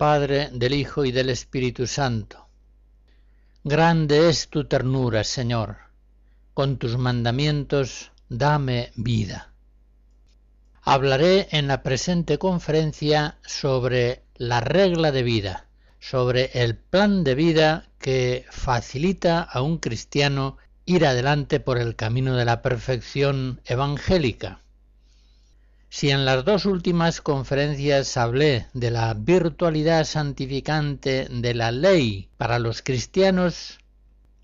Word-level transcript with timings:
Padre, 0.00 0.48
del 0.50 0.72
Hijo 0.72 1.04
y 1.04 1.12
del 1.12 1.28
Espíritu 1.28 1.86
Santo. 1.86 2.48
Grande 3.64 4.30
es 4.30 4.48
tu 4.48 4.64
ternura, 4.64 5.24
Señor. 5.24 5.76
Con 6.54 6.78
tus 6.78 6.96
mandamientos 6.96 8.10
dame 8.30 8.92
vida. 8.96 9.52
Hablaré 10.80 11.48
en 11.50 11.66
la 11.66 11.82
presente 11.82 12.38
conferencia 12.38 13.36
sobre 13.44 14.22
la 14.36 14.62
regla 14.62 15.12
de 15.12 15.22
vida, 15.22 15.66
sobre 15.98 16.46
el 16.54 16.76
plan 16.76 17.22
de 17.22 17.34
vida 17.34 17.90
que 17.98 18.46
facilita 18.48 19.42
a 19.42 19.60
un 19.60 19.76
cristiano 19.76 20.56
ir 20.86 21.04
adelante 21.04 21.60
por 21.60 21.76
el 21.76 21.94
camino 21.94 22.36
de 22.36 22.46
la 22.46 22.62
perfección 22.62 23.60
evangélica. 23.66 24.62
Si 25.92 26.10
en 26.10 26.24
las 26.24 26.44
dos 26.44 26.66
últimas 26.66 27.20
conferencias 27.20 28.16
hablé 28.16 28.68
de 28.74 28.92
la 28.92 29.12
virtualidad 29.12 30.04
santificante 30.04 31.26
de 31.28 31.52
la 31.52 31.72
ley 31.72 32.28
para 32.36 32.60
los 32.60 32.80
cristianos, 32.80 33.80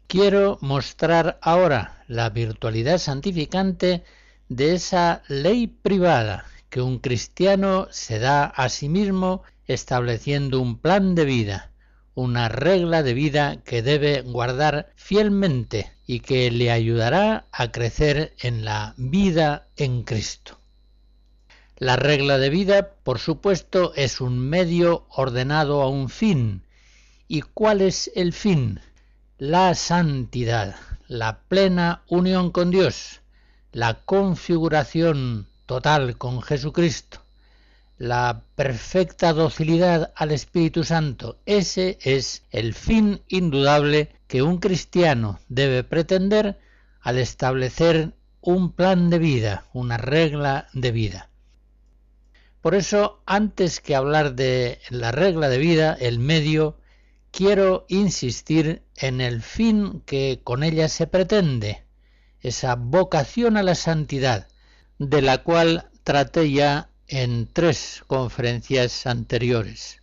quiero 0.09 0.59
mostrar 0.61 1.39
ahora 1.41 2.03
la 2.09 2.31
virtualidad 2.31 2.99
santificante 2.99 4.03
de 4.49 4.75
esa 4.75 5.23
ley 5.29 5.69
privada 5.69 6.47
que 6.69 6.81
un 6.81 6.99
cristiano 6.99 7.87
se 7.93 8.19
da 8.19 8.47
a 8.47 8.69
sí 8.69 8.89
mismo 8.89 9.45
estableciendo 9.69 10.61
un 10.61 10.81
plan 10.81 11.15
de 11.15 11.27
vida, 11.27 11.71
una 12.17 12.49
regla 12.49 13.05
de 13.05 13.15
vida 13.15 13.63
que 13.65 13.83
debe 13.83 14.23
guardar 14.23 14.91
fielmente 14.97 15.93
y 16.09 16.21
que 16.21 16.51
le 16.51 16.73
ayudará 16.73 17.47
a 17.53 17.71
crecer 17.71 18.35
en 18.41 18.65
la 18.65 18.95
vida 18.97 19.69
en 19.77 20.03
Cristo. 20.03 20.56
La 21.79 21.97
regla 21.97 22.39
de 22.39 22.49
vida, 22.49 22.95
por 23.03 23.19
supuesto, 23.19 23.93
es 23.97 24.23
un 24.23 24.39
medio 24.39 25.05
ordenado 25.11 25.83
a 25.83 25.91
un 25.91 26.09
fin. 26.09 26.63
¿Y 27.29 27.43
cuál 27.43 27.83
es 27.83 28.11
el 28.15 28.33
fin? 28.33 28.81
La 29.37 29.75
santidad, 29.75 30.77
la 31.07 31.41
plena 31.49 32.03
unión 32.09 32.51
con 32.51 32.71
Dios, 32.71 33.21
la 33.73 34.01
configuración 34.07 35.49
total 35.67 36.17
con 36.17 36.41
Jesucristo, 36.41 37.21
la 37.99 38.43
perfecta 38.55 39.35
docilidad 39.35 40.15
al 40.17 40.33
Espíritu 40.33 40.83
Santo. 40.83 41.37
Ese 41.45 41.99
es 42.01 42.45
el 42.53 42.73
fin 42.73 43.21
indudable 43.29 44.13
que 44.29 44.41
un 44.41 44.61
cristiano 44.61 45.41
debe 45.51 45.85
pretender 45.85 46.59
al 47.03 47.19
establecer 47.19 48.15
un 48.41 48.73
plan 48.73 49.11
de 49.11 49.19
vida, 49.19 49.67
una 49.75 49.99
regla 49.99 50.69
de 50.73 50.91
vida. 50.91 51.29
Por 52.67 52.75
eso, 52.75 53.23
antes 53.27 53.79
que 53.79 53.95
hablar 53.95 54.35
de 54.35 54.81
la 54.91 55.13
regla 55.13 55.49
de 55.49 55.59
vida, 55.59 55.97
el 56.01 56.19
medio, 56.19 56.77
quiero 57.31 57.87
insistir 57.89 58.83
en 58.97 59.21
el 59.21 59.41
fin 59.41 60.03
que 60.05 60.41
con 60.43 60.65
ella 60.65 60.89
se 60.89 61.07
pretende, 61.07 61.85
esa 62.41 62.75
vocación 62.75 63.57
a 63.57 63.63
la 63.63 63.77
santidad, 63.77 64.49
de 64.99 65.23
la 65.23 65.45
cual 65.45 65.91
traté 66.03 66.51
ya 66.51 66.91
en 67.07 67.47
tres 67.53 68.03
conferencias 68.09 69.07
anteriores. 69.07 70.03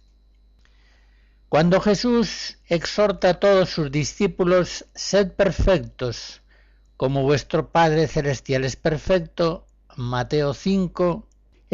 Cuando 1.50 1.81
Jesús 1.81 2.59
exhorta 2.68 3.31
a 3.31 3.40
todos 3.41 3.72
sus 3.72 3.91
discípulos, 3.91 4.85
sed 4.96 5.34
perfectos, 5.34 6.41
como 6.96 7.23
vuestro 7.23 7.73
Padre 7.73 8.07
Celestial 8.07 8.63
es 8.63 8.78
perfecto, 8.78 9.68
Mateo 9.97 10.53
5, 10.53 11.28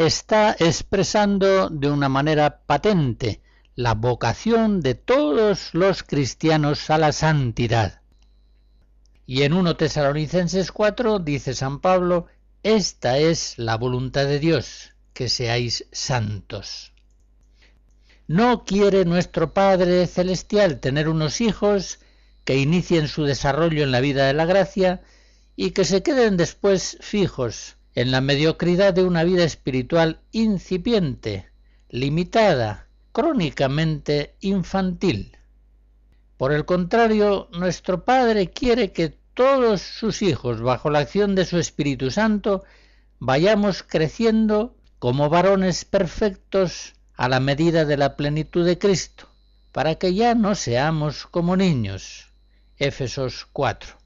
está 0.06 0.56
expresando 0.58 1.68
de 1.68 1.90
una 1.90 2.08
manera 2.08 2.62
patente 2.64 3.42
la 3.74 3.92
vocación 3.92 4.80
de 4.80 4.94
todos 4.94 5.74
los 5.74 6.02
cristianos 6.02 6.88
a 6.88 6.96
la 6.96 7.12
santidad. 7.12 8.00
Y 9.26 9.42
en 9.42 9.52
1 9.52 9.76
Tesalonicenses 9.76 10.72
4 10.72 11.18
dice 11.18 11.52
San 11.52 11.80
Pablo, 11.80 12.28
esta 12.62 13.18
es 13.18 13.58
la 13.58 13.76
voluntad 13.76 14.24
de 14.24 14.38
Dios, 14.38 14.94
que 15.12 15.28
seáis 15.28 15.86
santos. 15.92 16.94
No 18.26 18.64
quiere 18.64 19.04
nuestro 19.04 19.52
Padre 19.52 20.06
Celestial 20.06 20.80
tener 20.80 21.10
unos 21.10 21.42
hijos 21.42 21.98
que 22.44 22.56
inicien 22.56 23.06
su 23.06 23.24
desarrollo 23.24 23.82
en 23.82 23.90
la 23.90 24.00
vida 24.00 24.26
de 24.26 24.32
la 24.32 24.46
gracia 24.46 25.02
y 25.56 25.72
que 25.72 25.84
se 25.84 26.02
queden 26.02 26.38
después 26.38 26.96
fijos 27.02 27.76
en 27.94 28.10
la 28.10 28.20
mediocridad 28.20 28.94
de 28.94 29.04
una 29.04 29.24
vida 29.24 29.44
espiritual 29.44 30.20
incipiente, 30.32 31.48
limitada, 31.88 32.88
crónicamente 33.12 34.36
infantil. 34.40 35.36
Por 36.36 36.52
el 36.52 36.64
contrario, 36.64 37.48
nuestro 37.52 38.04
Padre 38.04 38.50
quiere 38.50 38.92
que 38.92 39.18
todos 39.34 39.80
sus 39.80 40.22
hijos, 40.22 40.60
bajo 40.60 40.90
la 40.90 41.00
acción 41.00 41.34
de 41.34 41.44
su 41.44 41.58
Espíritu 41.58 42.10
Santo, 42.10 42.64
vayamos 43.18 43.82
creciendo 43.82 44.76
como 44.98 45.28
varones 45.28 45.84
perfectos 45.84 46.94
a 47.14 47.28
la 47.28 47.40
medida 47.40 47.84
de 47.84 47.96
la 47.96 48.16
plenitud 48.16 48.64
de 48.64 48.78
Cristo, 48.78 49.28
para 49.72 49.96
que 49.96 50.14
ya 50.14 50.34
no 50.34 50.54
seamos 50.54 51.26
como 51.26 51.56
niños. 51.56 52.32
Éfesos 52.78 53.46
4. 53.52 53.96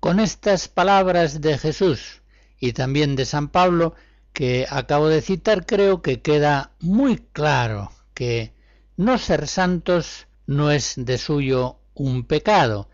Con 0.00 0.20
estas 0.20 0.68
palabras 0.68 1.40
de 1.40 1.58
Jesús, 1.58 2.22
y 2.60 2.72
también 2.72 3.16
de 3.16 3.24
San 3.24 3.48
Pablo 3.48 3.94
que 4.32 4.66
acabo 4.70 5.08
de 5.08 5.20
citar, 5.20 5.66
creo 5.66 6.02
que 6.02 6.20
queda 6.20 6.72
muy 6.80 7.18
claro 7.32 7.90
que 8.14 8.52
no 8.96 9.18
ser 9.18 9.48
santos 9.48 10.26
no 10.46 10.70
es 10.70 10.94
de 10.96 11.18
suyo 11.18 11.78
un 11.94 12.24
pecado, 12.24 12.88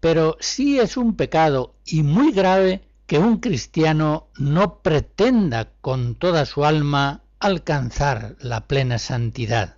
pero 0.00 0.36
sí 0.40 0.78
es 0.78 0.96
un 0.96 1.16
pecado 1.16 1.74
y 1.84 2.02
muy 2.02 2.32
grave 2.32 2.82
que 3.06 3.18
un 3.18 3.38
cristiano 3.38 4.28
no 4.38 4.82
pretenda 4.82 5.72
con 5.80 6.14
toda 6.14 6.46
su 6.46 6.64
alma 6.64 7.22
alcanzar 7.38 8.36
la 8.40 8.66
plena 8.66 8.98
santidad. 8.98 9.76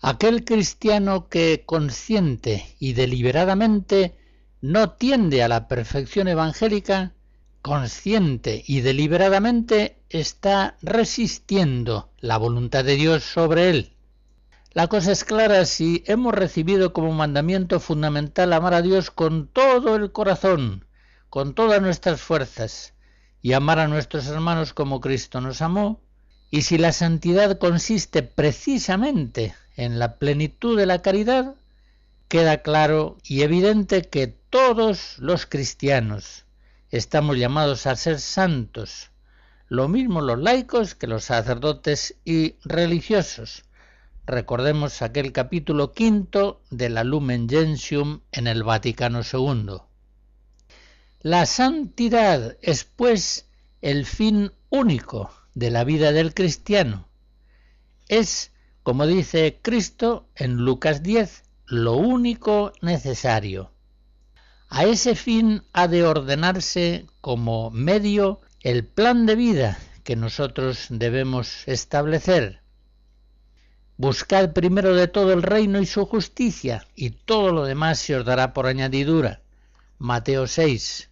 Aquel 0.00 0.44
cristiano 0.44 1.28
que 1.28 1.62
consciente 1.64 2.74
y 2.80 2.94
deliberadamente 2.94 4.16
no 4.60 4.90
tiende 4.90 5.42
a 5.42 5.48
la 5.48 5.68
perfección 5.68 6.26
evangélica 6.26 7.12
consciente 7.62 8.64
y 8.66 8.80
deliberadamente 8.80 9.96
está 10.10 10.76
resistiendo 10.82 12.10
la 12.20 12.36
voluntad 12.36 12.84
de 12.84 12.96
Dios 12.96 13.22
sobre 13.22 13.70
él. 13.70 13.92
La 14.74 14.88
cosa 14.88 15.12
es 15.12 15.24
clara 15.24 15.64
si 15.64 16.02
hemos 16.06 16.34
recibido 16.34 16.92
como 16.92 17.12
mandamiento 17.12 17.78
fundamental 17.78 18.52
amar 18.52 18.74
a 18.74 18.82
Dios 18.82 19.10
con 19.10 19.46
todo 19.46 19.96
el 19.96 20.12
corazón, 20.12 20.84
con 21.30 21.54
todas 21.54 21.80
nuestras 21.80 22.20
fuerzas, 22.20 22.94
y 23.42 23.52
amar 23.52 23.78
a 23.78 23.88
nuestros 23.88 24.26
hermanos 24.28 24.72
como 24.72 25.00
Cristo 25.00 25.40
nos 25.40 25.62
amó, 25.62 26.00
y 26.50 26.62
si 26.62 26.78
la 26.78 26.92
santidad 26.92 27.58
consiste 27.58 28.22
precisamente 28.22 29.54
en 29.76 29.98
la 29.98 30.16
plenitud 30.18 30.78
de 30.78 30.86
la 30.86 31.02
caridad, 31.02 31.54
queda 32.28 32.62
claro 32.62 33.18
y 33.24 33.42
evidente 33.42 34.02
que 34.02 34.26
todos 34.26 35.18
los 35.18 35.44
cristianos, 35.46 36.41
estamos 36.92 37.38
llamados 37.38 37.86
a 37.86 37.96
ser 37.96 38.20
santos, 38.20 39.10
lo 39.68 39.88
mismo 39.88 40.20
los 40.20 40.38
laicos 40.38 40.94
que 40.94 41.06
los 41.06 41.24
sacerdotes 41.24 42.16
y 42.24 42.56
religiosos. 42.64 43.64
Recordemos 44.26 45.00
aquel 45.00 45.32
capítulo 45.32 45.92
quinto 45.92 46.60
de 46.70 46.90
la 46.90 47.02
Lumen 47.02 47.48
Gentium 47.48 48.20
en 48.30 48.46
el 48.46 48.62
Vaticano 48.62 49.22
II. 49.22 49.78
La 51.20 51.46
santidad 51.46 52.58
es 52.60 52.84
pues 52.84 53.48
el 53.80 54.04
fin 54.04 54.52
único 54.68 55.32
de 55.54 55.70
la 55.70 55.84
vida 55.84 56.12
del 56.12 56.34
cristiano. 56.34 57.08
Es, 58.06 58.52
como 58.82 59.06
dice 59.06 59.58
Cristo 59.62 60.28
en 60.36 60.56
Lucas 60.56 61.02
10, 61.02 61.42
lo 61.64 61.94
único 61.94 62.74
necesario. 62.82 63.71
A 64.74 64.86
ese 64.86 65.14
fin 65.16 65.64
ha 65.74 65.86
de 65.86 66.02
ordenarse 66.02 67.04
como 67.20 67.70
medio 67.70 68.40
el 68.60 68.86
plan 68.86 69.26
de 69.26 69.34
vida 69.36 69.78
que 70.02 70.16
nosotros 70.16 70.86
debemos 70.88 71.68
establecer. 71.68 72.62
Buscad 73.98 74.54
primero 74.54 74.94
de 74.94 75.08
todo 75.08 75.34
el 75.34 75.42
reino 75.42 75.78
y 75.78 75.84
su 75.84 76.06
justicia, 76.06 76.86
y 76.94 77.10
todo 77.10 77.52
lo 77.52 77.64
demás 77.66 77.98
se 77.98 78.16
os 78.16 78.24
dará 78.24 78.54
por 78.54 78.66
añadidura. 78.66 79.42
Mateo 79.98 80.46
6. 80.46 81.10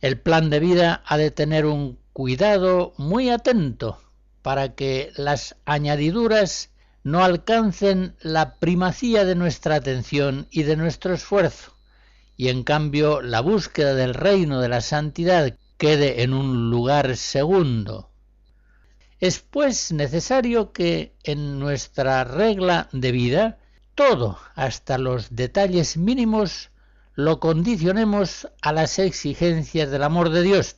El 0.00 0.20
plan 0.20 0.48
de 0.48 0.60
vida 0.60 1.02
ha 1.04 1.18
de 1.18 1.32
tener 1.32 1.66
un 1.66 1.98
cuidado 2.12 2.94
muy 2.96 3.28
atento 3.28 4.00
para 4.40 4.76
que 4.76 5.10
las 5.16 5.56
añadiduras 5.64 6.70
no 7.02 7.24
alcancen 7.24 8.14
la 8.20 8.54
primacía 8.54 9.24
de 9.24 9.34
nuestra 9.34 9.74
atención 9.74 10.46
y 10.52 10.62
de 10.62 10.76
nuestro 10.76 11.12
esfuerzo, 11.12 11.74
y 12.38 12.48
en 12.48 12.62
cambio 12.62 13.20
la 13.20 13.40
búsqueda 13.40 13.94
del 13.94 14.14
reino 14.14 14.60
de 14.60 14.68
la 14.68 14.80
santidad 14.80 15.54
quede 15.76 16.22
en 16.22 16.32
un 16.32 16.70
lugar 16.70 17.16
segundo. 17.16 18.10
Es 19.18 19.40
pues 19.40 19.90
necesario 19.90 20.72
que 20.72 21.16
en 21.24 21.58
nuestra 21.58 22.22
regla 22.22 22.88
de 22.92 23.10
vida 23.10 23.58
todo, 23.96 24.38
hasta 24.54 24.96
los 24.96 25.34
detalles 25.34 25.96
mínimos, 25.96 26.70
lo 27.14 27.40
condicionemos 27.40 28.48
a 28.62 28.72
las 28.72 29.00
exigencias 29.00 29.90
del 29.90 30.04
amor 30.04 30.30
de 30.30 30.42
Dios, 30.42 30.76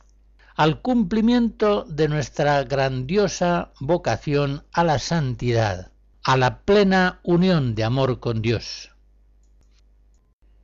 al 0.55 0.81
cumplimiento 0.81 1.85
de 1.87 2.07
nuestra 2.07 2.63
grandiosa 2.63 3.71
vocación 3.79 4.63
a 4.73 4.83
la 4.83 4.97
santidad, 4.97 5.91
a 6.23 6.37
la 6.37 6.61
plena 6.61 7.19
unión 7.21 7.75
de 7.75 7.83
amor 7.83 8.19
con 8.19 8.41
Dios. 8.41 8.90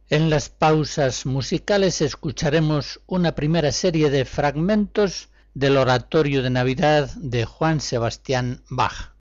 En 0.10 0.30
las 0.30 0.48
pausas 0.48 1.26
musicales 1.26 2.00
escucharemos 2.00 3.02
una 3.08 3.36
primera 3.36 3.74
serie 3.74 4.10
de 4.10 4.24
fragmentos 4.24 5.28
del 5.54 5.76
oratorio 5.76 6.42
de 6.42 6.50
Navidad 6.50 7.10
de 7.16 7.44
Juan 7.44 7.82
Sebastián 7.82 8.64
Bach. 8.70 9.17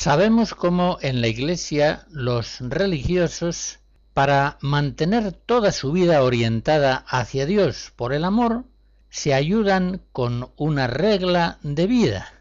Sabemos 0.00 0.54
cómo 0.54 0.98
en 1.00 1.20
la 1.20 1.26
Iglesia 1.26 2.06
los 2.08 2.60
religiosos, 2.60 3.80
para 4.14 4.56
mantener 4.60 5.32
toda 5.32 5.72
su 5.72 5.90
vida 5.90 6.22
orientada 6.22 7.04
hacia 7.08 7.46
Dios 7.46 7.92
por 7.96 8.12
el 8.12 8.22
amor, 8.22 8.64
se 9.10 9.34
ayudan 9.34 10.00
con 10.12 10.52
una 10.56 10.86
regla 10.86 11.58
de 11.64 11.88
vida, 11.88 12.32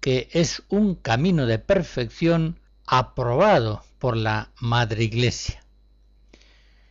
que 0.00 0.28
es 0.32 0.64
un 0.68 0.94
camino 0.94 1.46
de 1.46 1.58
perfección 1.58 2.60
aprobado 2.86 3.82
por 3.98 4.14
la 4.14 4.50
Madre 4.60 5.04
Iglesia. 5.04 5.64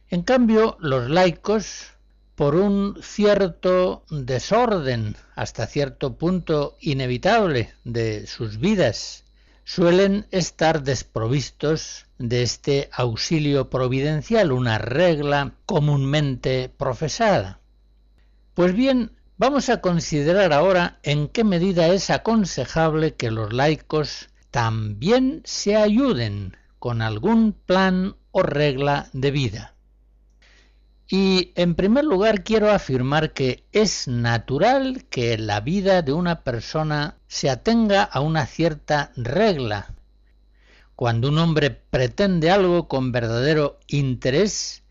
En 0.09 0.23
cambio, 0.23 0.77
los 0.79 1.11
laicos, 1.11 1.91
por 2.33 2.55
un 2.55 2.97
cierto 3.03 4.03
desorden, 4.09 5.15
hasta 5.35 5.67
cierto 5.67 6.15
punto 6.17 6.75
inevitable 6.79 7.75
de 7.83 8.25
sus 8.25 8.57
vidas, 8.59 9.25
suelen 9.73 10.27
estar 10.31 10.83
desprovistos 10.83 12.05
de 12.17 12.43
este 12.43 12.89
auxilio 12.91 13.69
providencial, 13.69 14.51
una 14.51 14.77
regla 14.77 15.53
comúnmente 15.65 16.67
profesada. 16.67 17.61
Pues 18.53 18.73
bien, 18.73 19.13
vamos 19.37 19.69
a 19.69 19.79
considerar 19.79 20.51
ahora 20.51 20.99
en 21.03 21.29
qué 21.29 21.45
medida 21.45 21.87
es 21.87 22.09
aconsejable 22.09 23.15
que 23.15 23.31
los 23.31 23.53
laicos 23.53 24.27
también 24.49 25.41
se 25.45 25.77
ayuden 25.77 26.57
con 26.77 27.01
algún 27.01 27.53
plan 27.53 28.17
o 28.31 28.43
regla 28.43 29.07
de 29.13 29.31
vida. 29.31 29.70
Y 31.13 31.51
en 31.55 31.75
primer 31.75 32.05
lugar 32.05 32.41
quiero 32.41 32.71
afirmar 32.71 33.33
que 33.33 33.65
es 33.73 34.07
natural 34.07 35.03
que 35.09 35.37
la 35.37 35.59
vida 35.59 36.03
de 36.03 36.13
una 36.13 36.45
persona 36.45 37.17
se 37.27 37.49
atenga 37.49 38.01
a 38.01 38.21
una 38.21 38.45
cierta 38.45 39.11
regla. 39.17 39.93
Cuando 40.95 41.27
un 41.27 41.37
hombre 41.37 41.69
pretende 41.69 42.49
algo 42.49 42.87
con 42.87 43.11
verdadero 43.11 43.77
interés, 43.87 44.83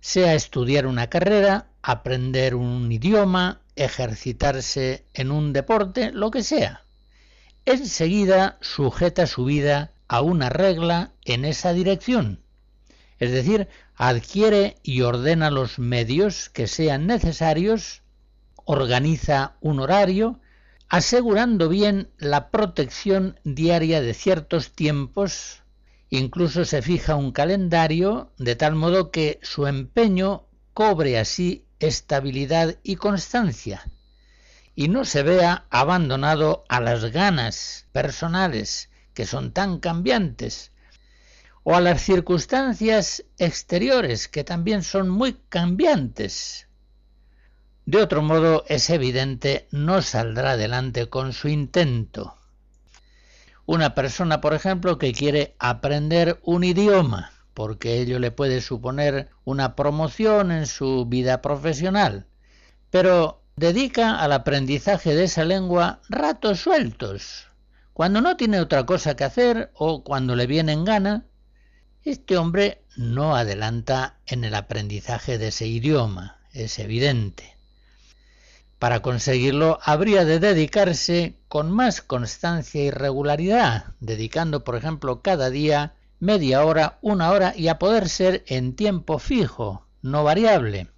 sea 0.00 0.34
estudiar 0.34 0.86
una 0.86 1.08
carrera, 1.10 1.66
aprender 1.82 2.54
un 2.54 2.90
idioma, 2.90 3.60
ejercitarse 3.74 5.04
en 5.12 5.30
un 5.30 5.52
deporte, 5.52 6.10
lo 6.10 6.30
que 6.30 6.42
sea, 6.42 6.86
enseguida 7.66 8.56
sujeta 8.62 9.26
su 9.26 9.44
vida 9.44 9.92
a 10.08 10.22
una 10.22 10.48
regla 10.48 11.12
en 11.26 11.44
esa 11.44 11.74
dirección. 11.74 12.40
Es 13.18 13.30
decir, 13.30 13.68
adquiere 13.96 14.76
y 14.82 15.00
ordena 15.00 15.50
los 15.50 15.78
medios 15.78 16.50
que 16.50 16.66
sean 16.66 17.06
necesarios, 17.06 18.02
organiza 18.64 19.56
un 19.60 19.80
horario, 19.80 20.40
asegurando 20.88 21.68
bien 21.68 22.10
la 22.18 22.50
protección 22.50 23.40
diaria 23.44 24.00
de 24.02 24.14
ciertos 24.14 24.72
tiempos, 24.72 25.62
incluso 26.10 26.64
se 26.64 26.82
fija 26.82 27.16
un 27.16 27.32
calendario 27.32 28.32
de 28.38 28.54
tal 28.54 28.74
modo 28.74 29.10
que 29.10 29.40
su 29.42 29.66
empeño 29.66 30.46
cobre 30.74 31.18
así 31.18 31.64
estabilidad 31.80 32.76
y 32.82 32.96
constancia, 32.96 33.90
y 34.74 34.88
no 34.88 35.04
se 35.04 35.22
vea 35.22 35.66
abandonado 35.70 36.64
a 36.68 36.80
las 36.80 37.06
ganas 37.06 37.86
personales 37.92 38.90
que 39.14 39.24
son 39.26 39.52
tan 39.52 39.78
cambiantes, 39.78 40.72
o 41.68 41.74
a 41.74 41.80
las 41.80 42.00
circunstancias 42.00 43.24
exteriores, 43.38 44.28
que 44.28 44.44
también 44.44 44.84
son 44.84 45.08
muy 45.08 45.32
cambiantes. 45.48 46.68
De 47.86 48.00
otro 48.00 48.22
modo, 48.22 48.64
es 48.68 48.88
evidente, 48.88 49.66
no 49.72 50.00
saldrá 50.00 50.52
adelante 50.52 51.08
con 51.08 51.32
su 51.32 51.48
intento. 51.48 52.36
Una 53.64 53.96
persona, 53.96 54.40
por 54.40 54.54
ejemplo, 54.54 54.96
que 54.96 55.12
quiere 55.12 55.56
aprender 55.58 56.38
un 56.44 56.62
idioma, 56.62 57.32
porque 57.52 58.00
ello 58.00 58.20
le 58.20 58.30
puede 58.30 58.60
suponer 58.60 59.30
una 59.44 59.74
promoción 59.74 60.52
en 60.52 60.66
su 60.66 61.04
vida 61.06 61.42
profesional, 61.42 62.28
pero 62.90 63.42
dedica 63.56 64.20
al 64.20 64.30
aprendizaje 64.30 65.16
de 65.16 65.24
esa 65.24 65.44
lengua 65.44 66.00
ratos 66.08 66.60
sueltos, 66.60 67.48
cuando 67.92 68.20
no 68.20 68.36
tiene 68.36 68.60
otra 68.60 68.86
cosa 68.86 69.16
que 69.16 69.24
hacer 69.24 69.72
o 69.74 70.04
cuando 70.04 70.36
le 70.36 70.46
viene 70.46 70.70
en 70.70 70.84
gana, 70.84 71.26
este 72.10 72.36
hombre 72.36 72.82
no 72.96 73.34
adelanta 73.34 74.14
en 74.26 74.44
el 74.44 74.54
aprendizaje 74.54 75.38
de 75.38 75.48
ese 75.48 75.66
idioma, 75.66 76.38
es 76.52 76.78
evidente. 76.78 77.56
Para 78.78 79.00
conseguirlo 79.00 79.80
habría 79.82 80.24
de 80.24 80.38
dedicarse 80.38 81.34
con 81.48 81.72
más 81.72 82.02
constancia 82.02 82.82
y 82.84 82.90
regularidad, 82.90 83.86
dedicando, 84.00 84.62
por 84.62 84.76
ejemplo, 84.76 85.20
cada 85.20 85.50
día 85.50 85.94
media 86.20 86.64
hora, 86.64 86.98
una 87.02 87.30
hora 87.30 87.54
y 87.56 87.68
a 87.68 87.78
poder 87.78 88.08
ser 88.08 88.44
en 88.46 88.76
tiempo 88.76 89.18
fijo, 89.18 89.86
no 90.02 90.22
variable. 90.22 90.88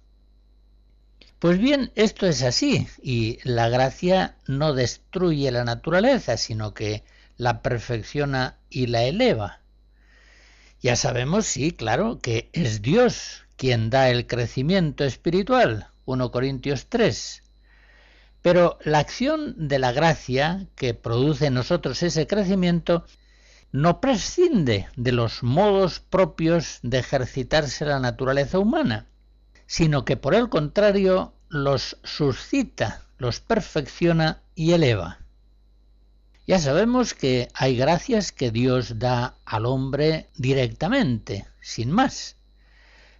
Pues 1.39 1.57
bien, 1.57 1.91
esto 1.95 2.27
es 2.27 2.43
así, 2.43 2.87
y 3.01 3.39
la 3.43 3.69
gracia 3.69 4.35
no 4.45 4.73
destruye 4.73 5.49
la 5.51 5.63
naturaleza, 5.63 6.37
sino 6.37 6.73
que 6.73 7.03
la 7.37 7.61
perfecciona 7.61 8.57
y 8.69 8.87
la 8.87 9.03
eleva. 9.03 9.59
Ya 10.81 10.95
sabemos, 10.95 11.45
sí, 11.45 11.71
claro, 11.71 12.19
que 12.19 12.49
es 12.53 12.81
Dios 12.81 13.43
quien 13.57 13.89
da 13.89 14.09
el 14.09 14.27
crecimiento 14.27 15.03
espiritual, 15.03 15.87
1 16.05 16.31
Corintios 16.31 16.87
3. 16.87 17.43
Pero 18.41 18.79
la 18.85 18.99
acción 18.99 19.67
de 19.67 19.77
la 19.79 19.91
gracia 19.91 20.67
que 20.75 20.93
produce 20.93 21.47
en 21.47 21.55
nosotros 21.55 22.01
ese 22.01 22.27
crecimiento 22.27 23.03
no 23.73 23.99
prescinde 23.99 24.87
de 24.95 25.11
los 25.11 25.43
modos 25.43 25.99
propios 25.99 26.79
de 26.81 26.99
ejercitarse 26.99 27.83
la 27.85 27.99
naturaleza 27.99 28.57
humana, 28.57 29.07
sino 29.67 30.05
que 30.05 30.15
por 30.15 30.33
el 30.33 30.47
contrario 30.47 31.33
los 31.49 31.97
suscita, 32.05 33.01
los 33.17 33.41
perfecciona 33.41 34.41
y 34.55 34.71
eleva. 34.71 35.19
Ya 36.49 36.57
sabemos 36.57 37.13
que 37.13 37.47
hay 37.53 37.77
gracias 37.77 38.31
que 38.31 38.49
Dios 38.49 38.97
da 38.97 39.35
al 39.45 39.67
hombre 39.67 40.29
directamente, 40.35 41.45
sin 41.61 41.91
más. 41.91 42.37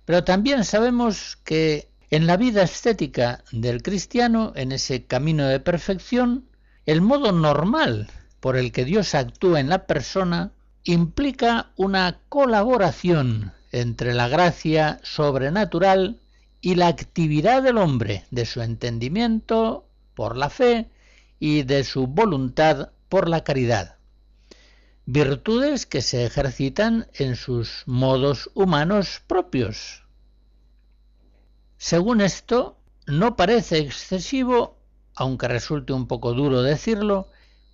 Pero 0.05 0.23
también 0.23 0.65
sabemos 0.65 1.37
que 1.43 1.91
en 2.09 2.25
la 2.25 2.37
vida 2.37 2.63
estética 2.63 3.43
del 3.51 3.83
cristiano, 3.83 4.51
en 4.55 4.71
ese 4.71 5.05
camino 5.05 5.45
de 5.45 5.59
perfección, 5.59 6.49
el 6.87 7.01
modo 7.01 7.31
normal 7.31 8.09
por 8.39 8.57
el 8.57 8.71
que 8.71 8.83
Dios 8.83 9.13
actúa 9.13 9.59
en 9.59 9.69
la 9.69 9.85
persona 9.85 10.51
implica 10.83 11.69
una 11.75 12.21
colaboración 12.29 13.53
entre 13.71 14.15
la 14.15 14.27
gracia 14.27 14.99
sobrenatural 15.03 16.19
y 16.61 16.73
la 16.73 16.87
actividad 16.87 17.61
del 17.61 17.77
hombre, 17.77 18.25
de 18.31 18.47
su 18.47 18.63
entendimiento 18.63 19.85
por 20.15 20.35
la 20.35 20.49
fe 20.49 20.89
y 21.39 21.61
de 21.61 21.83
su 21.83 22.07
voluntad 22.07 22.89
por 23.09 23.27
la 23.27 23.43
caridad. 23.43 23.97
Virtudes 25.05 25.85
que 25.85 26.01
se 26.01 26.25
ejercitan 26.25 27.07
en 27.13 27.35
sus 27.35 27.83
modos 27.87 28.51
humanos 28.53 29.21
propios. 29.25 30.05
Según 31.77 32.21
esto, 32.21 32.77
no 33.07 33.35
parece 33.35 33.79
excesivo, 33.79 34.77
aunque 35.15 35.47
resulte 35.47 35.93
un 35.93 36.07
poco 36.07 36.33
duro 36.33 36.61
decirlo, 36.61 37.27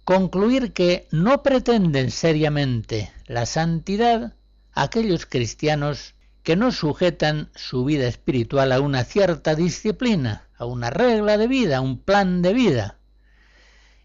concluir 0.06 0.72
que 0.72 1.08
no 1.12 1.44
pretenden 1.44 2.12
seriamente 2.12 3.12
la 3.26 3.46
santidad 3.46 4.36
aquellos 4.72 5.26
cristianos 5.26 6.16
que 6.44 6.56
no 6.56 6.72
sujetan 6.72 7.50
su 7.56 7.84
vida 7.86 8.08
espiritual 8.08 8.72
a 8.72 8.80
una 8.80 9.04
cierta 9.04 9.56
disciplina, 9.56 10.48
a 10.58 10.66
una 10.66 10.92
regla 10.92 11.38
de 11.38 11.48
vida, 11.48 11.78
a 11.78 11.82
un 11.82 11.98
plan 11.98 12.44
de 12.44 12.54
vida. 12.54 13.00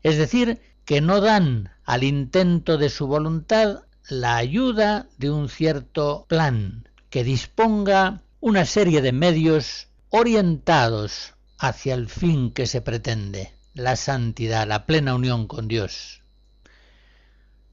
Es 0.02 0.16
decir, 0.16 0.60
que 0.84 1.00
no 1.00 1.20
dan 1.20 1.70
al 1.84 2.04
intento 2.04 2.78
de 2.78 2.88
su 2.88 3.06
voluntad 3.06 3.84
la 4.08 4.36
ayuda 4.36 5.06
de 5.18 5.30
un 5.30 5.48
cierto 5.48 6.26
plan 6.28 6.88
que 7.10 7.24
disponga 7.24 8.22
una 8.40 8.64
serie 8.64 9.02
de 9.02 9.12
medios 9.12 9.88
orientados 10.08 11.34
hacia 11.58 11.94
el 11.94 12.08
fin 12.08 12.52
que 12.52 12.66
se 12.66 12.80
pretende, 12.80 13.52
la 13.74 13.96
santidad, 13.96 14.66
la 14.66 14.86
plena 14.86 15.14
unión 15.14 15.46
con 15.46 15.68
Dios. 15.68 16.22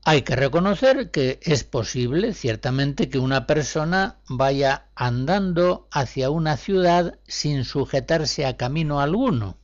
Hay 0.03 0.21
que 0.21 0.35
reconocer 0.35 1.11
que 1.11 1.39
es 1.41 1.63
posible, 1.63 2.33
ciertamente, 2.33 3.09
que 3.09 3.19
una 3.19 3.45
persona 3.45 4.17
vaya 4.29 4.87
andando 4.95 5.87
hacia 5.91 6.29
una 6.29 6.55
ciudad 6.55 7.19
sin 7.27 7.65
sujetarse 7.65 8.45
a 8.45 8.57
camino 8.57 9.01
alguno 9.01 9.57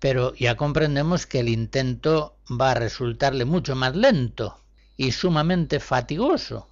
pero 0.00 0.34
ya 0.34 0.56
comprendemos 0.56 1.26
que 1.26 1.40
el 1.40 1.48
intento 1.48 2.36
va 2.48 2.72
a 2.72 2.74
resultarle 2.74 3.44
mucho 3.44 3.74
más 3.74 3.96
lento 3.96 4.60
y 4.96 5.12
sumamente 5.12 5.80
fatigoso. 5.80 6.68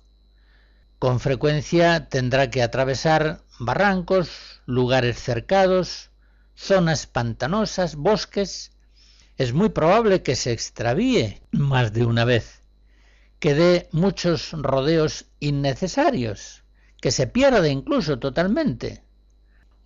Con 0.99 1.21
frecuencia 1.21 2.09
tendrá 2.09 2.51
que 2.51 2.63
atravesar 2.63 3.43
barrancos, 3.59 4.61
lugares 4.65 5.19
cercados, 5.19 6.11
zonas 6.55 7.07
pantanosas, 7.07 7.97
bosques. 7.97 8.73
Es 9.37 9.53
muy 9.53 9.69
probable 9.69 10.23
que 10.23 10.37
se 10.37 10.53
extravíe 10.53 11.43
más 11.51 11.93
de 11.93 12.07
una 12.07 12.25
vez, 12.25 12.63
que 13.39 13.55
dé 13.55 13.89
muchos 13.93 14.53
rodeos 14.53 15.27
innecesarios, 15.41 16.63
que 17.01 17.11
se 17.11 17.27
pierda 17.27 17.69
incluso 17.69 18.19
totalmente 18.19 19.06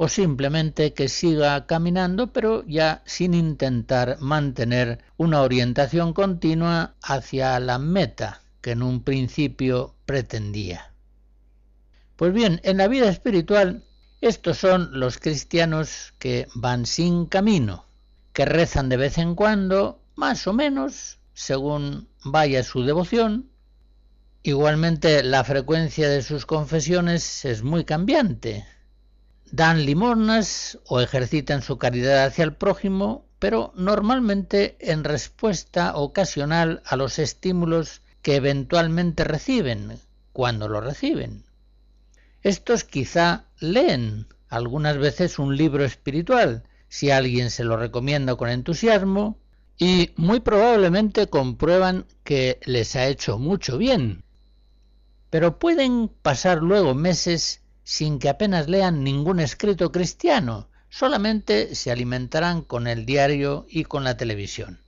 o 0.03 0.09
simplemente 0.09 0.95
que 0.95 1.11
siga 1.11 1.67
caminando 1.67 2.33
pero 2.33 2.65
ya 2.67 3.03
sin 3.05 3.35
intentar 3.35 4.17
mantener 4.19 5.05
una 5.19 5.43
orientación 5.43 6.15
continua 6.15 6.95
hacia 7.03 7.61
la 7.61 7.79
meta 7.79 8.41
que 8.63 8.71
en 8.71 8.83
un 8.83 9.03
principio 9.03 9.95
pretendía. 10.07 10.95
Pues 12.17 12.33
bien, 12.33 12.63
en 12.65 12.79
la 12.79 12.89
vida 12.89 13.11
espiritual 13.11 13.85
estos 14.23 14.57
son 14.57 14.99
los 14.99 15.19
cristianos 15.19 16.15
que 16.19 16.49
van 16.55 16.87
sin 16.87 17.27
camino, 17.27 17.85
que 18.33 18.47
rezan 18.47 18.89
de 18.89 18.97
vez 18.97 19.19
en 19.19 19.35
cuando, 19.35 20.01
más 20.17 20.47
o 20.47 20.55
menos, 20.55 21.19
según 21.35 22.09
vaya 22.25 22.63
su 22.63 22.85
devoción. 22.85 23.51
Igualmente 24.45 25.23
la 25.23 25.45
frecuencia 25.45 26.09
de 26.09 26.23
sus 26.23 26.47
confesiones 26.47 27.45
es 27.45 27.63
muy 27.63 27.85
cambiante, 27.85 28.65
dan 29.53 29.85
limosnas 29.85 30.79
o 30.87 31.01
ejercitan 31.01 31.63
su 31.63 31.79
caridad 31.79 32.25
hacia 32.25 32.45
el 32.45 32.55
prójimo, 32.55 33.27
pero 33.39 33.73
normalmente 33.75 34.77
en 34.81 35.05
respuesta 35.05 35.97
ocasional 35.97 36.83
a 36.85 36.97
los 36.97 37.19
estímulos 37.19 38.03
que 38.23 38.37
eventualmente 38.37 39.25
reciben, 39.25 39.99
cuando 40.33 40.69
lo 40.69 40.81
reciben. 40.81 41.45
Estos 42.43 42.85
quizá 42.85 43.47
leen 43.59 44.27
algunas 44.49 44.99
veces 44.99 45.39
un 45.39 45.57
libro 45.57 45.85
espiritual, 45.85 46.65
si 46.89 47.11
alguien 47.11 47.51
se 47.51 47.65
lo 47.65 47.77
recomienda 47.77 48.37
con 48.37 48.49
entusiasmo, 48.49 49.39
y 49.79 50.13
muy 50.17 50.41
probablemente 50.41 51.29
comprueban 51.29 52.07
que 52.25 52.61
les 52.65 52.97
ha 52.97 53.07
hecho 53.07 53.39
mucho 53.39 53.79
bien. 53.79 54.25
Pero 55.31 55.59
pueden 55.59 56.09
pasar 56.09 56.59
luego 56.59 56.95
meses 56.95 57.60
sin 57.91 58.21
que 58.21 58.29
apenas 58.29 58.69
lean 58.69 59.03
ningún 59.03 59.41
escrito 59.41 59.91
cristiano, 59.91 60.69
solamente 60.91 61.75
se 61.75 61.91
alimentarán 61.91 62.63
con 62.63 62.87
el 62.87 63.05
diario 63.05 63.67
y 63.69 63.83
con 63.83 64.05
la 64.05 64.17
televisión. 64.17 64.81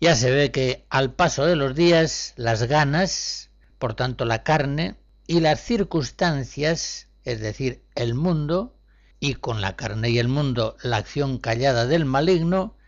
Ya 0.00 0.16
se 0.16 0.30
ve 0.30 0.50
que 0.50 0.86
al 0.88 1.12
paso 1.12 1.44
de 1.44 1.56
los 1.56 1.74
días 1.74 2.32
las 2.36 2.62
ganas, 2.62 3.50
por 3.78 3.92
tanto 3.92 4.24
la 4.24 4.42
carne, 4.44 4.96
y 5.26 5.40
las 5.40 5.60
circunstancias, 5.60 7.08
es 7.22 7.40
decir, 7.40 7.82
el 7.96 8.14
mundo, 8.14 8.74
y 9.20 9.34
con 9.34 9.60
la 9.60 9.76
carne 9.76 10.08
y 10.08 10.18
el 10.18 10.28
mundo 10.28 10.78
la 10.82 10.96
acción 10.96 11.36
callada 11.36 11.84
del 11.84 12.06
maligno, 12.06 12.78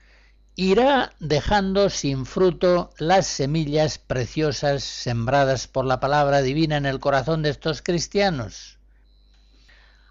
irá 0.56 1.12
dejando 1.18 1.90
sin 1.90 2.26
fruto 2.26 2.90
las 2.98 3.26
semillas 3.26 3.98
preciosas 3.98 4.84
sembradas 4.84 5.66
por 5.66 5.84
la 5.84 5.98
palabra 5.98 6.42
divina 6.42 6.76
en 6.76 6.86
el 6.86 7.00
corazón 7.00 7.42
de 7.42 7.50
estos 7.50 7.82
cristianos. 7.82 8.78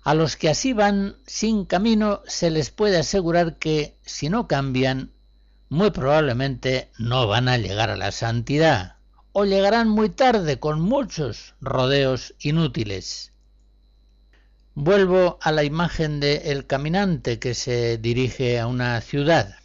A 0.04 0.14
los 0.14 0.36
que 0.36 0.50
así 0.50 0.74
van 0.74 1.16
sin 1.26 1.64
camino 1.64 2.22
se 2.28 2.52
les 2.52 2.72
puede 2.72 2.98
asegurar 2.98 3.58
que, 3.58 3.96
si 4.06 4.28
no 4.28 4.48
cambian, 4.50 5.12
muy 5.70 5.92
probablemente 5.92 6.92
no 7.00 7.26
van 7.26 7.48
a 7.48 7.58
llegar 7.58 7.90
a 7.90 7.96
la 7.96 8.12
santidad, 8.12 8.98
o 9.32 9.46
llegarán 9.46 9.88
muy 9.88 10.10
tarde 10.10 10.60
con 10.60 10.82
muchos 10.82 11.56
rodeos 11.62 12.36
inútiles. 12.40 13.32
Vuelvo 14.76 15.40
a 15.42 15.54
la 15.54 15.64
imagen 15.64 16.20
de 16.20 16.66
caminante 16.68 17.40
que 17.40 17.54
se 17.54 17.98
dirige 17.98 18.60
a 18.60 18.68
una 18.68 19.00
ciudad. 19.00 19.63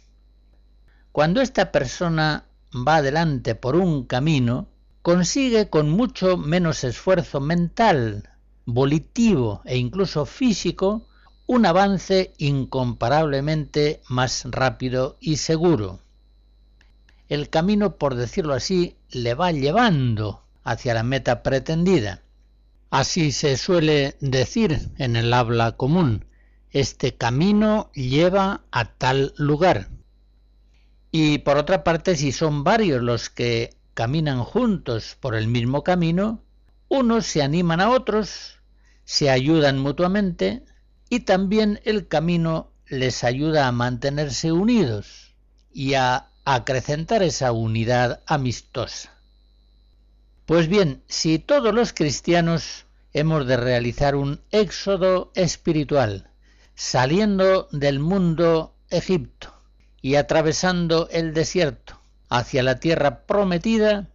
Cuando 1.19 1.41
esta 1.41 1.73
persona 1.73 2.45
va 2.73 2.95
adelante 2.95 3.53
por 3.53 3.75
un 3.75 4.05
camino, 4.05 4.69
consigue 5.01 5.69
con 5.69 5.89
mucho 5.89 6.37
menos 6.37 6.85
esfuerzo 6.85 7.41
mental, 7.41 8.29
volitivo 8.65 9.61
e 9.65 9.77
incluso 9.77 10.25
físico 10.25 11.09
un 11.45 11.65
avance 11.65 12.31
incomparablemente 12.37 14.01
más 14.07 14.45
rápido 14.45 15.17
y 15.19 15.35
seguro. 15.35 15.99
El 17.27 17.49
camino, 17.49 17.97
por 17.97 18.15
decirlo 18.15 18.53
así, 18.53 18.95
le 19.11 19.33
va 19.33 19.51
llevando 19.51 20.45
hacia 20.63 20.93
la 20.93 21.03
meta 21.03 21.43
pretendida. 21.43 22.21
Así 22.91 23.33
se 23.33 23.57
suele 23.57 24.15
decir 24.21 24.89
en 24.97 25.17
el 25.17 25.33
habla 25.33 25.73
común, 25.73 26.23
este 26.71 27.15
camino 27.15 27.91
lleva 27.93 28.61
a 28.71 28.85
tal 28.85 29.33
lugar. 29.35 29.98
Y 31.11 31.39
por 31.39 31.57
otra 31.57 31.83
parte, 31.83 32.15
si 32.15 32.31
son 32.31 32.63
varios 32.63 33.01
los 33.01 33.29
que 33.29 33.75
caminan 33.95 34.43
juntos 34.43 35.17
por 35.19 35.35
el 35.35 35.47
mismo 35.47 35.83
camino, 35.83 36.43
unos 36.87 37.25
se 37.25 37.41
animan 37.41 37.81
a 37.81 37.89
otros, 37.89 38.59
se 39.05 39.29
ayudan 39.29 39.79
mutuamente 39.79 40.63
y 41.09 41.21
también 41.21 41.79
el 41.83 42.07
camino 42.07 42.71
les 42.87 43.23
ayuda 43.23 43.67
a 43.67 43.71
mantenerse 43.71 44.51
unidos 44.51 45.35
y 45.71 45.95
a 45.95 46.29
acrecentar 46.45 47.23
esa 47.23 47.51
unidad 47.51 48.21
amistosa. 48.27 49.15
Pues 50.45 50.67
bien, 50.67 51.03
si 51.07 51.39
todos 51.39 51.73
los 51.73 51.93
cristianos 51.93 52.85
hemos 53.13 53.47
de 53.47 53.57
realizar 53.57 54.15
un 54.15 54.41
éxodo 54.51 55.31
espiritual, 55.35 56.29
saliendo 56.75 57.67
del 57.71 57.99
mundo 57.99 58.75
Egipto 58.89 59.58
y 60.01 60.15
atravesando 60.15 61.07
el 61.11 61.33
desierto 61.33 61.99
hacia 62.29 62.63
la 62.63 62.79
tierra 62.79 63.21
prometida, 63.21 64.07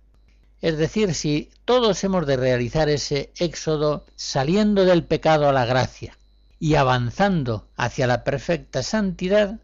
es 0.61 0.79
decir, 0.79 1.15
si 1.15 1.51
todos 1.65 2.03
hemos 2.05 2.27
de 2.27 2.37
realizar 2.37 2.89
ese 2.89 3.33
éxodo 3.39 4.07
saliendo 4.17 4.85
del 4.85 5.05
pecado 5.05 5.49
a 5.49 5.53
la 5.53 5.67
gracia 5.67 6.17
y 6.59 6.77
avanzando 6.77 7.69
hacia 7.77 8.07
la 8.07 8.25
perfecta 8.25 8.83
santidad, 8.83 9.61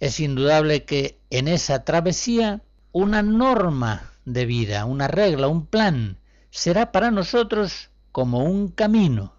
es 0.00 0.18
indudable 0.18 0.84
que 0.84 1.18
en 1.30 1.46
esa 1.46 1.84
travesía 1.84 2.62
una 2.92 3.22
norma 3.22 4.10
de 4.24 4.46
vida, 4.46 4.84
una 4.86 5.06
regla, 5.06 5.46
un 5.48 5.66
plan, 5.66 6.18
será 6.50 6.90
para 6.90 7.10
nosotros 7.10 7.90
como 8.10 8.44
un 8.44 8.68
camino 8.68 9.34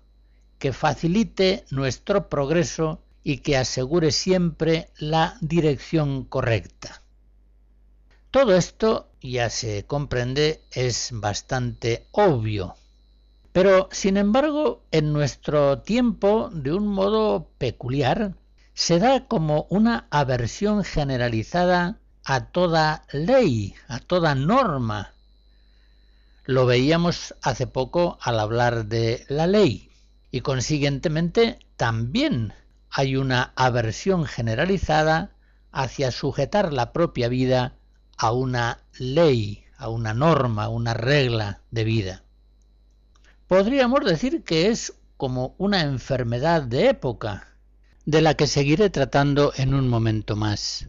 que 0.59 0.71
facilite 0.71 1.65
nuestro 1.71 2.29
progreso 2.29 3.01
y 3.23 3.37
que 3.39 3.57
asegure 3.57 4.11
siempre 4.11 4.89
la 4.97 5.37
dirección 5.41 6.23
correcta. 6.23 7.01
Todo 8.31 8.55
esto, 8.55 9.09
ya 9.21 9.49
se 9.49 9.83
comprende, 9.85 10.61
es 10.71 11.09
bastante 11.11 12.07
obvio. 12.11 12.75
Pero, 13.51 13.89
sin 13.91 14.15
embargo, 14.15 14.83
en 14.91 15.11
nuestro 15.11 15.79
tiempo, 15.79 16.49
de 16.53 16.71
un 16.71 16.87
modo 16.87 17.49
peculiar, 17.57 18.35
se 18.73 18.99
da 18.99 19.27
como 19.27 19.67
una 19.69 20.07
aversión 20.09 20.85
generalizada 20.85 21.99
a 22.23 22.45
toda 22.45 23.03
ley, 23.11 23.75
a 23.87 23.99
toda 23.99 24.33
norma. 24.35 25.13
Lo 26.45 26.65
veíamos 26.65 27.35
hace 27.41 27.67
poco 27.67 28.17
al 28.21 28.39
hablar 28.39 28.85
de 28.85 29.25
la 29.27 29.47
ley 29.47 29.91
y 30.31 30.41
consiguientemente 30.41 31.59
también 31.75 32.53
hay 32.91 33.15
una 33.15 33.53
aversión 33.55 34.25
generalizada 34.25 35.31
hacia 35.71 36.11
sujetar 36.11 36.73
la 36.73 36.91
propia 36.91 37.29
vida 37.29 37.77
a 38.17 38.33
una 38.33 38.83
ley, 38.99 39.63
a 39.77 39.89
una 39.89 40.13
norma, 40.13 40.67
una 40.67 40.93
regla 40.93 41.61
de 41.71 41.83
vida. 41.85 42.23
Podríamos 43.47 44.05
decir 44.05 44.43
que 44.43 44.67
es 44.67 44.93
como 45.15 45.55
una 45.57 45.81
enfermedad 45.81 46.63
de 46.63 46.89
época, 46.89 47.55
de 48.05 48.21
la 48.21 48.33
que 48.33 48.47
seguiré 48.47 48.89
tratando 48.89 49.53
en 49.55 49.73
un 49.73 49.87
momento 49.87 50.35
más. 50.35 50.87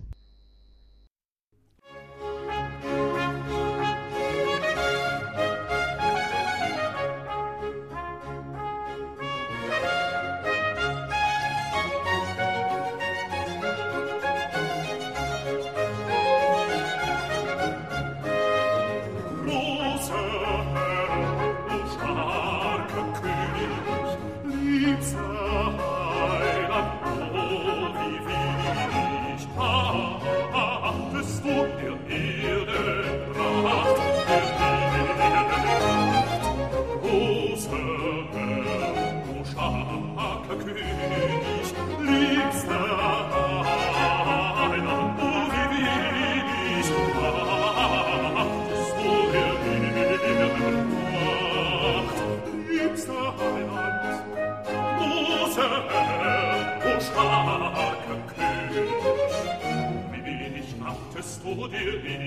Yeah. 61.82 62.18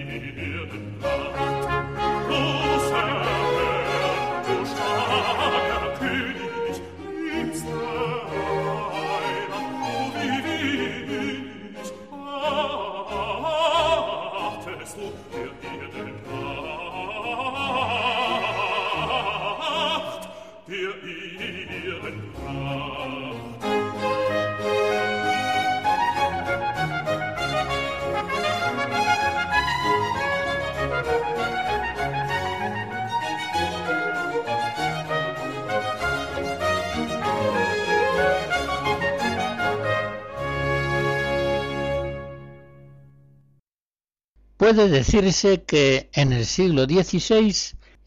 Puede 44.75 44.89
decirse 44.89 45.63
que 45.63 46.09
en 46.11 46.33
el 46.33 46.45
siglo 46.45 46.83
XVI 46.83 47.55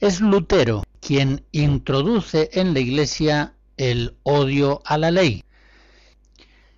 es 0.00 0.20
Lutero 0.20 0.84
quien 1.00 1.46
introduce 1.50 2.50
en 2.52 2.74
la 2.74 2.80
Iglesia 2.80 3.54
el 3.78 4.18
odio 4.22 4.82
a 4.84 4.98
la 4.98 5.10
ley. 5.10 5.44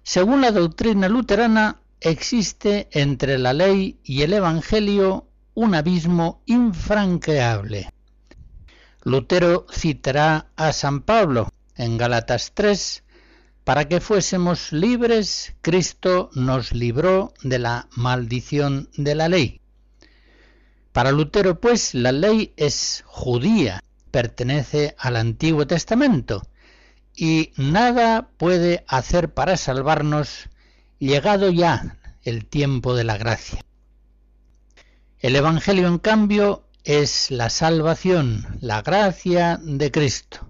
Según 0.04 0.42
la 0.42 0.52
doctrina 0.52 1.08
luterana, 1.08 1.80
existe 2.00 2.88
entre 2.92 3.36
la 3.36 3.52
ley 3.52 3.98
y 4.04 4.22
el 4.22 4.32
Evangelio 4.34 5.26
un 5.54 5.74
abismo 5.74 6.40
infranqueable. 6.46 7.90
Lutero 9.02 9.66
citará 9.72 10.52
a 10.54 10.72
San 10.72 11.00
Pablo 11.00 11.48
en 11.74 11.98
Galatas 11.98 12.52
3, 12.54 13.02
para 13.64 13.88
que 13.88 14.00
fuésemos 14.00 14.72
libres, 14.72 15.56
Cristo 15.62 16.30
nos 16.34 16.70
libró 16.70 17.34
de 17.42 17.58
la 17.58 17.88
maldición 17.96 18.88
de 18.96 19.16
la 19.16 19.28
ley. 19.28 19.59
Para 20.92 21.12
Lutero, 21.12 21.60
pues, 21.60 21.94
la 21.94 22.12
ley 22.12 22.52
es 22.56 23.04
judía, 23.06 23.82
pertenece 24.10 24.96
al 24.98 25.16
Antiguo 25.16 25.66
Testamento, 25.66 26.42
y 27.14 27.52
nada 27.56 28.30
puede 28.36 28.84
hacer 28.88 29.32
para 29.32 29.56
salvarnos 29.56 30.48
llegado 30.98 31.50
ya 31.50 31.98
el 32.22 32.46
tiempo 32.46 32.94
de 32.94 33.04
la 33.04 33.16
gracia. 33.18 33.60
El 35.18 35.36
Evangelio, 35.36 35.86
en 35.86 35.98
cambio, 35.98 36.64
es 36.82 37.30
la 37.30 37.50
salvación, 37.50 38.58
la 38.60 38.82
gracia 38.82 39.60
de 39.62 39.90
Cristo, 39.90 40.48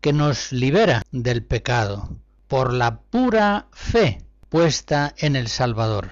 que 0.00 0.12
nos 0.12 0.52
libera 0.52 1.02
del 1.12 1.44
pecado 1.44 2.16
por 2.48 2.72
la 2.72 3.00
pura 3.00 3.68
fe 3.72 4.22
puesta 4.48 5.14
en 5.16 5.36
el 5.36 5.48
Salvador. 5.48 6.10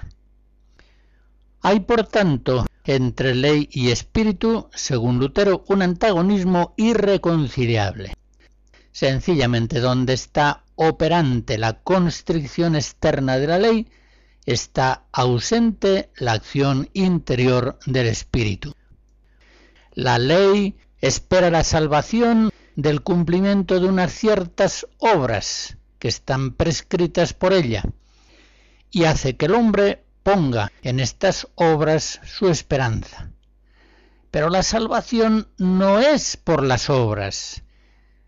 Hay, 1.61 1.81
por 1.81 2.07
tanto, 2.07 2.65
entre 2.85 3.35
ley 3.35 3.69
y 3.71 3.91
espíritu, 3.91 4.69
según 4.73 5.19
Lutero, 5.19 5.63
un 5.67 5.81
antagonismo 5.81 6.73
irreconciliable. 6.77 8.13
Sencillamente, 8.91 9.79
donde 9.79 10.13
está 10.13 10.63
operante 10.75 11.57
la 11.57 11.81
constricción 11.81 12.75
externa 12.75 13.37
de 13.37 13.47
la 13.47 13.59
ley, 13.59 13.87
está 14.45 15.05
ausente 15.11 16.09
la 16.17 16.33
acción 16.33 16.89
interior 16.93 17.77
del 17.85 18.07
espíritu. 18.07 18.73
La 19.93 20.17
ley 20.17 20.77
espera 20.99 21.49
la 21.49 21.63
salvación 21.63 22.51
del 22.75 23.01
cumplimiento 23.01 23.79
de 23.79 23.87
unas 23.87 24.11
ciertas 24.11 24.87
obras 24.97 25.77
que 25.99 26.07
están 26.07 26.53
prescritas 26.53 27.33
por 27.33 27.53
ella 27.53 27.83
y 28.89 29.03
hace 29.03 29.35
que 29.37 29.45
el 29.45 29.55
hombre 29.55 30.03
ponga 30.23 30.71
en 30.81 30.99
estas 30.99 31.47
obras 31.55 32.19
su 32.25 32.49
esperanza. 32.49 33.31
Pero 34.29 34.49
la 34.49 34.63
salvación 34.63 35.47
no 35.57 35.99
es 35.99 36.37
por 36.37 36.63
las 36.63 36.89
obras. 36.89 37.63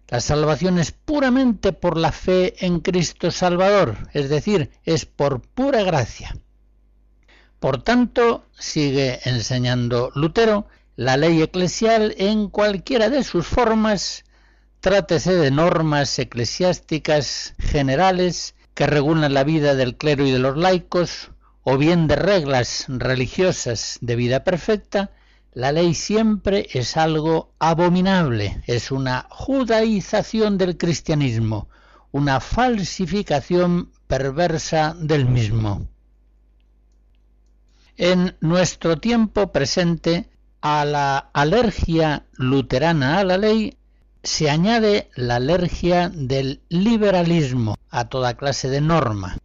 La 0.10 0.20
salvación 0.20 0.78
es 0.80 0.92
puramente 0.92 1.72
por 1.72 1.98
la 1.98 2.12
fe 2.12 2.54
en 2.66 2.82
Cristo 2.82 3.32
Salvador, 3.32 3.98
es 4.14 4.30
decir, 4.30 4.70
es 4.84 5.06
por 5.06 5.42
pura 5.42 5.82
gracia. 5.84 6.36
Por 7.60 7.82
tanto, 7.82 8.46
sigue 8.60 9.22
enseñando 9.24 10.12
Lutero, 10.14 10.68
la 10.96 11.18
ley 11.18 11.42
eclesial 11.42 12.14
en 12.18 12.50
cualquiera 12.50 13.10
de 13.10 13.24
sus 13.24 13.48
formas, 13.48 14.26
trátese 14.82 15.34
de 15.34 15.50
normas 15.50 16.20
eclesiásticas 16.20 17.56
generales 17.58 18.54
que 18.74 18.86
regulan 18.86 19.34
la 19.34 19.44
vida 19.44 19.76
del 19.76 19.96
clero 19.96 20.28
y 20.28 20.32
de 20.32 20.40
los 20.40 20.58
laicos, 20.58 21.32
o 21.64 21.78
bien 21.78 22.08
de 22.08 22.16
reglas 22.16 22.86
religiosas 22.88 23.98
de 24.02 24.16
vida 24.16 24.44
perfecta, 24.44 25.12
la 25.54 25.72
ley 25.72 25.94
siempre 25.94 26.68
es 26.74 26.98
algo 26.98 27.54
abominable, 27.60 28.62
es 28.68 28.92
una 28.92 29.28
judaización 29.30 30.58
del 30.58 30.78
cristianismo, 30.78 31.70
una 32.12 32.40
falsificación 32.40 33.92
perversa 34.08 34.96
del 35.00 35.26
mismo. 35.26 35.88
En 37.98 38.36
nuestro 38.42 38.98
tiempo 38.98 39.52
presente, 39.52 40.30
a 40.62 40.86
la 40.86 41.18
alergia 41.34 42.26
luterana 42.34 43.20
a 43.20 43.24
la 43.24 43.38
ley 43.38 43.78
se 44.24 44.50
añade 44.50 45.10
la 45.16 45.36
alergia 45.36 46.10
del 46.10 46.62
liberalismo 46.70 47.76
a 47.90 48.08
toda 48.08 48.36
clase 48.36 48.70
de 48.70 48.80
norma. 48.80 49.38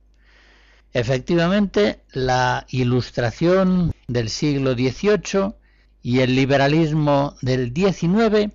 Efectivamente, 0.98 2.00
la 2.10 2.66
ilustración 2.70 3.92
del 4.08 4.28
siglo 4.28 4.72
XVIII 4.72 5.54
y 6.02 6.18
el 6.18 6.34
liberalismo 6.34 7.36
del 7.40 7.72
XIX 7.72 8.52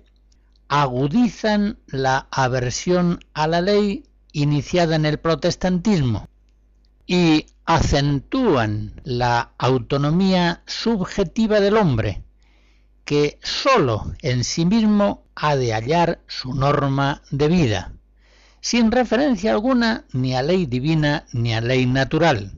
agudizan 0.68 1.78
la 1.86 2.28
aversión 2.30 3.20
a 3.32 3.46
la 3.46 3.62
ley 3.62 4.04
iniciada 4.32 4.94
en 4.94 5.06
el 5.06 5.16
protestantismo 5.16 6.28
y 7.06 7.46
acentúan 7.64 9.00
la 9.04 9.52
autonomía 9.56 10.62
subjetiva 10.66 11.60
del 11.60 11.78
hombre, 11.78 12.24
que 13.06 13.38
sólo 13.42 14.12
en 14.20 14.44
sí 14.44 14.66
mismo 14.66 15.24
ha 15.34 15.56
de 15.56 15.72
hallar 15.72 16.20
su 16.26 16.52
norma 16.52 17.22
de 17.30 17.48
vida, 17.48 17.94
sin 18.64 18.90
referencia 18.90 19.52
alguna 19.52 20.06
ni 20.14 20.34
a 20.34 20.42
ley 20.42 20.64
divina 20.64 21.26
ni 21.34 21.52
a 21.52 21.60
ley 21.60 21.84
natural. 21.84 22.50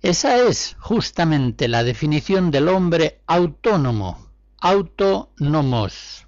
Esa 0.00 0.38
es 0.38 0.76
justamente 0.80 1.68
la 1.68 1.84
definición 1.84 2.50
del 2.50 2.68
hombre 2.68 3.20
autónomo, 3.26 4.30
autónomos. 4.58 6.26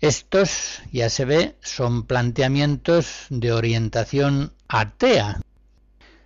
Estos, 0.00 0.82
ya 0.92 1.10
se 1.10 1.24
ve, 1.24 1.56
son 1.60 2.04
planteamientos 2.04 3.26
de 3.28 3.50
orientación 3.50 4.52
atea. 4.68 5.40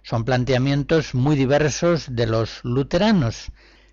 Son 0.02 0.22
planteamientos 0.26 1.14
muy 1.14 1.35
diversos 1.35 2.14
de 2.14 2.26
los 2.26 2.61
luteranos, 2.62 3.52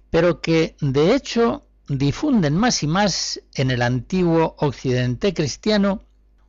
pero 0.10 0.42
que 0.42 0.76
de 0.82 1.16
hecho 1.16 1.66
difunden 1.88 2.58
más 2.58 2.84
y 2.84 2.88
más 2.88 3.40
en 3.56 3.72
el 3.72 3.82
antiguo 3.82 4.56
occidente 4.58 5.34
cristiano 5.34 6.02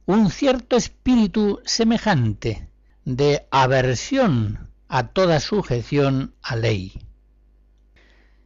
un 0.06 0.30
cierto 0.30 0.76
espíritu 0.76 1.60
semejante 1.64 2.68
de 3.04 3.46
aversión 3.50 4.70
a 4.88 5.08
toda 5.08 5.40
sujeción 5.40 6.34
a 6.42 6.56
ley. 6.56 6.92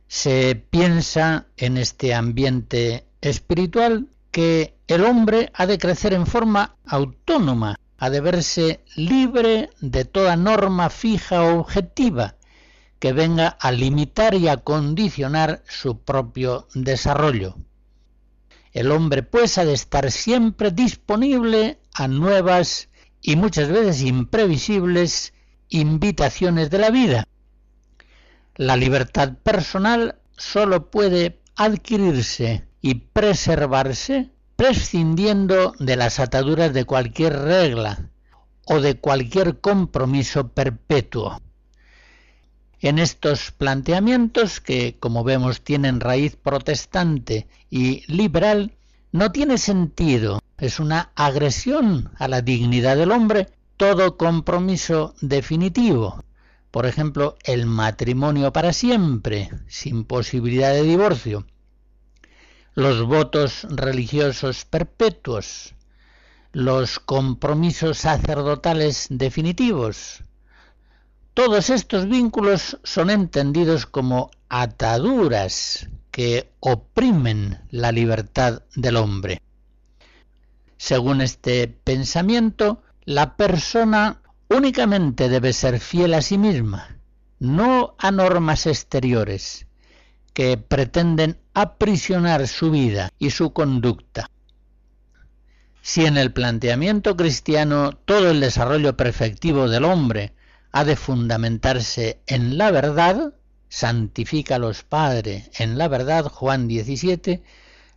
Se 0.06 0.54
piensa 0.54 1.46
en 1.56 1.76
este 1.76 2.14
ambiente 2.14 3.06
espiritual 3.20 4.08
que 4.30 4.76
el 4.86 5.04
hombre 5.04 5.50
ha 5.52 5.66
de 5.66 5.78
crecer 5.78 6.14
en 6.14 6.26
forma 6.26 6.76
autónoma, 6.86 7.76
ha 7.98 8.08
de 8.08 8.20
verse 8.20 8.80
libre 8.94 9.70
de 9.80 10.04
toda 10.04 10.36
norma 10.36 10.90
fija 10.90 11.42
o 11.42 11.60
objetiva, 11.60 12.36
que 13.00 13.12
venga 13.12 13.48
a 13.48 13.72
limitar 13.72 14.34
y 14.34 14.48
a 14.48 14.58
condicionar 14.58 15.62
su 15.68 15.98
propio 16.02 16.68
desarrollo. 16.74 17.56
El 18.72 18.90
hombre 18.92 19.22
pues 19.22 19.59
ha 19.59 19.64
de 19.64 19.72
estar 19.72 20.11
siempre 20.11 20.70
disponible 20.70 21.78
a 21.94 22.09
nuevas 22.09 22.88
y 23.22 23.37
muchas 23.37 23.68
veces 23.68 24.02
imprevisibles 24.02 25.33
invitaciones 25.68 26.70
de 26.70 26.78
la 26.78 26.90
vida. 26.90 27.26
La 28.57 28.76
libertad 28.76 29.35
personal 29.42 30.16
sólo 30.37 30.90
puede 30.90 31.40
adquirirse 31.57 32.66
y 32.81 32.94
preservarse 32.94 34.31
prescindiendo 34.57 35.74
de 35.78 35.96
las 35.96 36.18
ataduras 36.18 36.72
de 36.72 36.85
cualquier 36.85 37.38
regla 37.38 38.11
o 38.66 38.81
de 38.81 38.98
cualquier 38.98 39.61
compromiso 39.61 40.48
perpetuo. 40.48 41.40
En 42.80 42.98
estos 42.98 43.50
planteamientos, 43.50 44.60
que 44.60 44.96
como 45.00 45.24
vemos 45.24 45.62
tienen 45.62 46.00
raíz 46.00 46.36
protestante 46.36 47.48
y 47.70 48.04
liberal, 48.12 48.72
no 49.10 49.32
tiene 49.32 49.58
sentido, 49.58 50.40
es 50.58 50.78
una 50.78 51.10
agresión 51.16 52.10
a 52.18 52.28
la 52.28 52.42
dignidad 52.42 52.96
del 52.96 53.12
hombre 53.12 53.48
todo 53.76 54.16
compromiso 54.16 55.14
definitivo, 55.20 56.24
por 56.70 56.84
ejemplo, 56.84 57.36
el 57.44 57.64
matrimonio 57.66 58.52
para 58.52 58.72
siempre, 58.72 59.50
sin 59.68 60.04
posibilidad 60.04 60.72
de 60.72 60.82
divorcio, 60.82 61.46
los 62.74 63.02
votos 63.04 63.66
religiosos 63.70 64.64
perpetuos, 64.64 65.74
los 66.52 66.98
compromisos 66.98 67.98
sacerdotales 67.98 69.06
definitivos, 69.10 70.22
todos 71.38 71.70
estos 71.70 72.09
vínculos 72.09 72.79
son 72.83 73.11
entendidos 73.11 73.87
como 73.87 74.33
ataduras 74.48 75.88
que 76.11 76.51
oprimen 76.59 77.61
la 77.70 77.92
libertad 77.92 78.62
del 78.74 78.96
hombre. 78.96 79.40
Según 80.79 81.20
este 81.20 81.68
pensamiento, 81.68 82.83
la 83.05 83.37
persona 83.37 84.20
únicamente 84.48 85.29
debe 85.29 85.53
ser 85.53 85.79
fiel 85.79 86.14
a 86.14 86.22
sí 86.22 86.38
misma, 86.38 86.98
no 87.38 87.94
a 87.98 88.11
normas 88.11 88.66
exteriores 88.66 89.68
que 90.33 90.57
pretenden 90.57 91.38
aprisionar 91.55 92.48
su 92.48 92.72
vida 92.72 93.11
y 93.16 93.31
su 93.31 93.53
conducta. 93.53 94.29
Si 95.83 96.05
en 96.05 96.16
el 96.18 96.33
planteamiento 96.33 97.16
cristiano 97.16 97.92
todo 97.92 98.29
el 98.33 98.40
desarrollo 98.40 98.96
perfectivo 98.96 99.68
del 99.68 99.85
hombre 99.85 100.33
ha 100.72 100.85
de 100.85 100.96
fundamentarse 100.96 102.20
en 102.26 102.59
la 102.59 102.70
verdad, 102.70 103.35
santifica 103.68 104.59
los 104.59 104.83
padres 104.83 105.50
en 105.59 105.78
la 105.78 105.88
verdad, 105.88 106.26
Juan 106.26 106.68
17, 106.68 107.42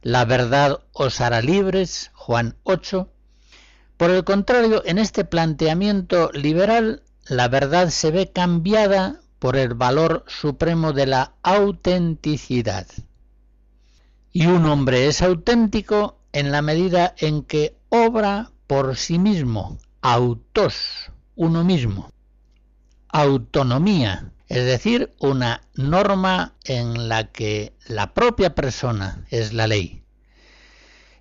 la 0.01 0.25
verdad 0.25 0.79
os 0.93 1.21
hará 1.21 1.41
libres, 1.41 2.11
Juan 2.13 2.55
8. 2.63 3.09
Por 3.97 4.09
el 4.09 4.23
contrario, 4.23 4.81
en 4.85 4.97
este 4.97 5.25
planteamiento 5.25 6.31
liberal, 6.33 7.03
la 7.27 7.47
verdad 7.47 7.89
se 7.89 8.09
ve 8.09 8.31
cambiada 8.31 9.19
por 9.37 9.57
el 9.57 9.73
valor 9.73 10.23
supremo 10.27 10.93
de 10.93 11.05
la 11.05 11.33
autenticidad. 11.43 12.87
Y 14.31 14.47
un 14.47 14.65
hombre 14.65 15.07
es 15.07 15.21
auténtico 15.21 16.19
en 16.31 16.51
la 16.51 16.61
medida 16.61 17.13
en 17.17 17.43
que 17.43 17.75
obra 17.89 18.51
por 18.65 18.95
sí 18.95 19.19
mismo, 19.19 19.77
autos, 20.01 21.11
uno 21.35 21.63
mismo 21.63 22.11
autonomía, 23.11 24.31
es 24.47 24.65
decir, 24.65 25.13
una 25.19 25.61
norma 25.75 26.55
en 26.63 27.07
la 27.09 27.31
que 27.31 27.73
la 27.87 28.13
propia 28.13 28.55
persona 28.55 29.25
es 29.29 29.53
la 29.53 29.67
ley. 29.67 30.01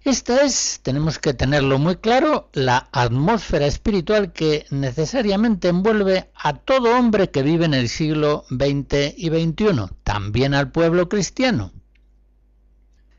Esta 0.02 0.42
es, 0.44 0.80
tenemos 0.82 1.18
que 1.18 1.34
tenerlo 1.34 1.78
muy 1.78 1.96
claro, 1.96 2.48
la 2.54 2.88
atmósfera 2.90 3.66
espiritual 3.66 4.32
que 4.32 4.64
necesariamente 4.70 5.68
envuelve 5.68 6.30
a 6.34 6.54
todo 6.54 6.96
hombre 6.96 7.30
que 7.30 7.42
vive 7.42 7.66
en 7.66 7.74
el 7.74 7.90
siglo 7.90 8.44
XX 8.48 9.14
y 9.16 9.28
XXI, 9.28 9.94
también 10.02 10.54
al 10.54 10.72
pueblo 10.72 11.10
cristiano. 11.10 11.72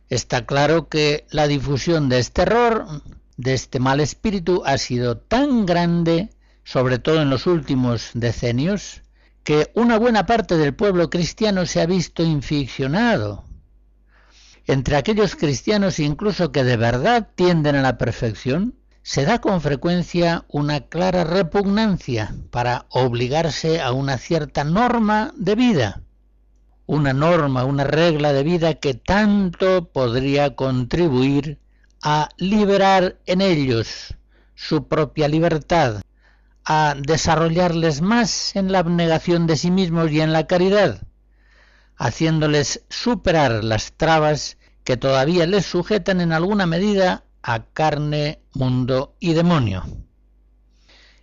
Está 0.10 0.46
claro 0.46 0.90
que 0.90 1.28
la 1.30 1.48
difusión 1.48 2.10
de 2.10 2.18
este 2.20 2.42
error, 2.42 2.86
de 3.38 3.54
este 3.54 3.80
mal 3.80 4.00
espíritu, 4.00 4.64
ha 4.66 4.78
sido 4.80 5.18
tan 5.18 5.68
grande 5.68 6.32
sobre 6.64 7.00
todo 7.00 7.22
en 7.22 7.30
los 7.30 7.48
últimos 7.48 8.12
decenios, 8.14 9.02
que 9.44 9.72
una 9.74 9.98
buena 9.98 10.26
parte 10.26 10.58
del 10.58 10.74
pueblo 10.74 11.10
cristiano 11.10 11.66
se 11.66 11.82
ha 11.82 11.86
visto 11.86 12.24
inficcionado. 12.24 13.44
Entre 14.68 14.96
aquellos 14.96 15.36
cristianos 15.36 16.00
incluso 16.00 16.52
que 16.52 16.64
de 16.64 16.78
verdad 16.78 17.28
tienden 17.36 17.76
a 17.76 17.82
la 17.82 17.98
perfección, 17.98 18.76
se 19.04 19.26
da 19.26 19.42
con 19.42 19.62
frecuencia 19.62 20.46
una 20.48 20.82
clara 20.82 21.24
repugnancia 21.24 22.36
para 22.52 22.86
obligarse 22.90 23.82
a 23.82 23.92
una 23.92 24.20
cierta 24.20 24.64
norma 24.64 25.34
de 25.36 25.56
vida, 25.56 26.02
una 26.86 27.12
norma, 27.14 27.66
una 27.66 27.84
regla 27.84 28.32
de 28.32 28.44
vida 28.44 28.76
que 28.76 28.94
tanto 28.94 29.86
podría 29.86 30.56
contribuir 30.56 31.58
a 32.04 32.30
liberar 32.38 33.18
en 33.26 33.42
ellos 33.42 34.16
su 34.54 34.88
propia 34.88 35.28
libertad, 35.28 36.02
a 36.66 36.96
desarrollarles 36.98 38.02
más 38.02 38.56
en 38.56 38.72
la 38.72 38.80
abnegación 38.80 39.48
de 39.48 39.58
sí 39.58 39.72
mismos 39.72 40.12
y 40.12 40.22
en 40.22 40.34
la 40.34 40.48
caridad, 40.48 41.02
haciéndoles 41.96 42.84
superar 42.90 43.64
las 43.64 43.94
trabas 43.94 44.58
que 44.84 44.98
todavía 44.98 45.46
les 45.48 45.66
sujetan 45.66 46.22
en 46.22 46.32
alguna 46.34 46.66
medida 46.66 47.26
a 47.42 47.66
carne, 47.66 48.42
mundo 48.54 49.16
y 49.20 49.34
demonio. 49.34 49.84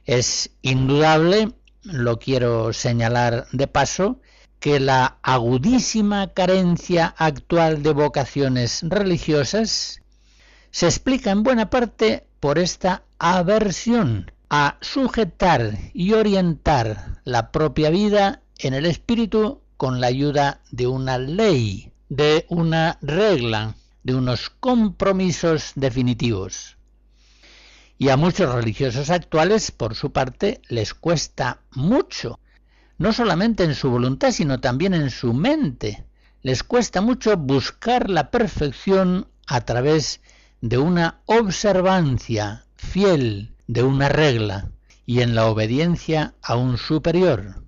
Es 0.05 0.51
indudable, 0.62 1.53
lo 1.83 2.18
quiero 2.18 2.72
señalar 2.72 3.46
de 3.53 3.66
paso, 3.66 4.20
que 4.59 4.81
la 4.81 5.18
agudísima 5.22 6.33
carencia 6.33 7.14
actual 7.16 7.83
de 7.83 7.92
vocaciones 7.92 8.81
religiosas 8.83 10.03
se 10.70 10.87
explica 10.87 11.31
en 11.31 11.44
buena 11.44 11.70
parte 11.70 12.27
por 12.40 12.59
esta 12.59 13.05
aversión 13.18 14.33
a 14.50 14.78
sujetar 14.80 15.78
y 15.92 16.14
orientar 16.14 17.20
la 17.24 17.50
propia 17.52 17.90
vida 17.90 18.42
en 18.58 18.72
el 18.72 18.87
espíritu 18.87 19.61
con 19.76 20.00
la 20.00 20.06
ayuda 20.06 20.62
de 20.70 20.87
una 20.87 21.18
ley, 21.18 21.92
de 22.08 22.46
una 22.48 22.98
regla, 23.02 23.74
de 24.02 24.14
unos 24.14 24.48
compromisos 24.48 25.72
definitivos. 25.74 26.76
Y 27.98 28.08
a 28.08 28.16
muchos 28.16 28.54
religiosos 28.54 29.11
actuales, 29.11 29.70
por 29.70 29.94
su 29.94 30.12
parte, 30.12 30.62
les 30.68 30.94
cuesta 30.94 31.61
mucho, 31.72 32.40
no 32.96 33.12
solamente 33.12 33.64
en 33.64 33.74
su 33.74 33.90
voluntad, 33.90 34.30
sino 34.30 34.61
también 34.61 34.94
en 34.94 35.11
su 35.11 35.34
mente. 35.34 36.04
Les 36.42 36.62
cuesta 36.62 37.00
mucho 37.00 37.37
buscar 37.37 38.08
la 38.08 38.30
perfección 38.30 39.28
a 39.46 39.61
través 39.62 40.20
de 40.61 40.78
una 40.78 41.20
observancia 41.26 42.64
fiel 42.76 43.52
de 43.68 43.85
una 43.85 44.09
regla 44.09 44.72
y 45.07 45.20
en 45.20 45.37
la 45.37 45.46
obediencia 45.46 46.35
a 46.42 46.57
un 46.57 46.76
superior 46.76 47.62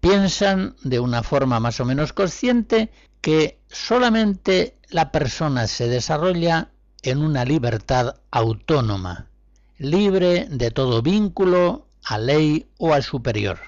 piensan 0.00 0.76
de 0.82 0.98
una 0.98 1.22
forma 1.22 1.60
más 1.60 1.78
o 1.80 1.84
menos 1.84 2.12
consciente 2.12 2.90
que 3.20 3.60
solamente 3.68 4.78
la 4.88 5.12
persona 5.12 5.66
se 5.66 5.88
desarrolla 5.88 6.70
en 7.02 7.18
una 7.18 7.44
libertad 7.44 8.16
autónoma, 8.30 9.28
libre 9.76 10.46
de 10.50 10.70
todo 10.70 11.02
vínculo 11.02 11.86
a 12.04 12.18
ley 12.18 12.66
o 12.78 12.94
al 12.94 13.02
superior. 13.02 13.58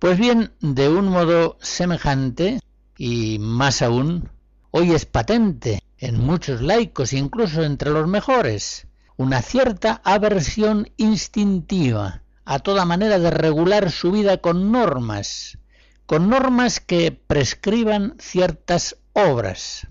Pues 0.00 0.18
bien, 0.18 0.52
de 0.60 0.88
un 0.88 1.08
modo 1.08 1.58
semejante, 1.60 2.60
y 2.96 3.38
más 3.38 3.82
aún, 3.82 4.30
hoy 4.70 4.92
es 4.92 5.04
patente 5.04 5.82
en 5.98 6.18
muchos 6.18 6.60
laicos, 6.60 7.12
incluso 7.12 7.62
entre 7.62 7.90
los 7.90 8.08
mejores, 8.08 8.86
una 9.20 9.42
cierta 9.42 10.00
aversión 10.02 10.90
instintiva 10.96 12.22
a 12.46 12.58
toda 12.58 12.86
manera 12.86 13.18
de 13.18 13.30
regular 13.30 13.90
su 13.90 14.12
vida 14.12 14.38
con 14.38 14.72
normas, 14.72 15.58
con 16.06 16.30
normas 16.30 16.80
que 16.80 17.12
prescriban 17.12 18.14
ciertas 18.18 18.96
obras. 19.12 19.88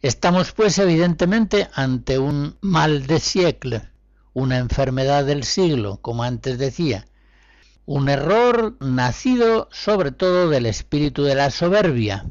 Estamos 0.00 0.50
pues 0.50 0.76
evidentemente 0.78 1.68
ante 1.72 2.18
un 2.18 2.58
mal 2.60 3.06
de 3.06 3.20
siècle, 3.20 3.82
una 4.32 4.58
enfermedad 4.58 5.24
del 5.24 5.44
siglo, 5.44 6.00
como 6.02 6.24
antes 6.24 6.58
decía, 6.58 7.06
un 7.86 8.08
error 8.08 8.76
nacido 8.80 9.68
sobre 9.70 10.10
todo 10.10 10.48
del 10.48 10.66
espíritu 10.66 11.22
de 11.22 11.36
la 11.36 11.52
soberbia 11.52 12.26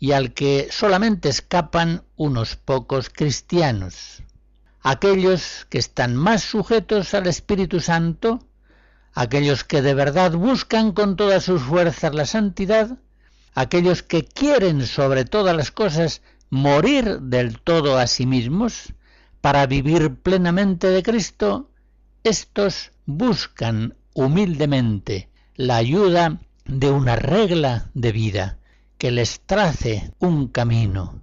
y 0.00 0.10
al 0.10 0.34
que 0.34 0.66
solamente 0.72 1.28
escapan 1.28 2.02
unos 2.16 2.56
pocos 2.56 3.08
cristianos, 3.08 4.24
aquellos 4.84 5.66
que 5.68 5.78
están 5.78 6.14
más 6.14 6.44
sujetos 6.44 7.12
al 7.14 7.26
Espíritu 7.26 7.80
Santo 7.80 8.46
aquellos 9.14 9.64
que 9.64 9.80
de 9.80 9.94
verdad 9.94 10.32
buscan 10.32 10.92
con 10.92 11.16
todas 11.16 11.44
sus 11.44 11.62
fuerzas 11.62 12.14
la 12.14 12.26
santidad, 12.26 12.98
aquellos 13.54 14.02
que 14.02 14.24
quieren 14.24 14.86
sobre 14.86 15.24
todas 15.24 15.56
las 15.56 15.70
cosas 15.70 16.20
morir 16.50 17.20
del 17.20 17.60
todo 17.60 17.98
a 17.98 18.06
sí 18.06 18.26
mismos 18.26 18.92
para 19.40 19.66
vivir 19.66 20.16
plenamente 20.16 20.88
de 20.88 21.02
Cristo, 21.02 21.70
estos 22.24 22.92
buscan 23.06 23.96
humildemente 24.14 25.28
la 25.54 25.76
ayuda 25.76 26.40
de 26.64 26.90
una 26.90 27.16
regla 27.16 27.90
de 27.94 28.12
vida 28.12 28.58
que 28.98 29.10
les 29.10 29.40
trace 29.40 30.12
un 30.18 30.48
camino. 30.48 31.20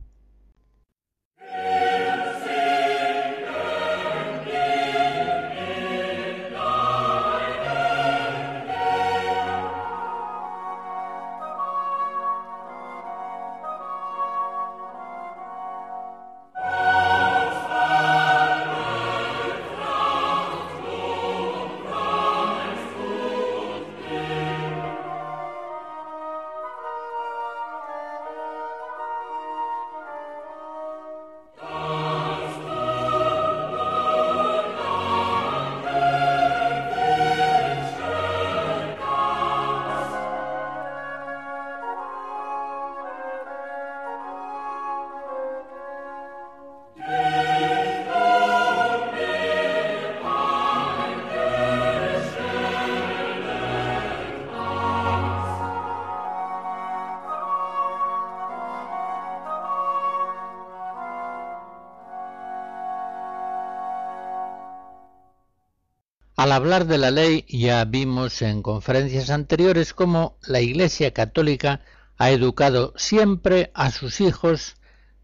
Al 66.42 66.54
hablar 66.54 66.88
de 66.88 66.98
la 66.98 67.12
ley 67.12 67.46
ya 67.48 67.86
vimos 67.86 68.42
en 68.42 68.64
conferencias 68.64 69.30
anteriores 69.30 69.94
cómo 69.94 70.40
la 70.42 70.60
Iglesia 70.60 71.14
Católica 71.14 71.82
ha 72.18 72.32
educado 72.32 72.96
siempre 72.98 73.70
a 73.76 73.92
sus 73.92 74.22
hijos 74.22 74.76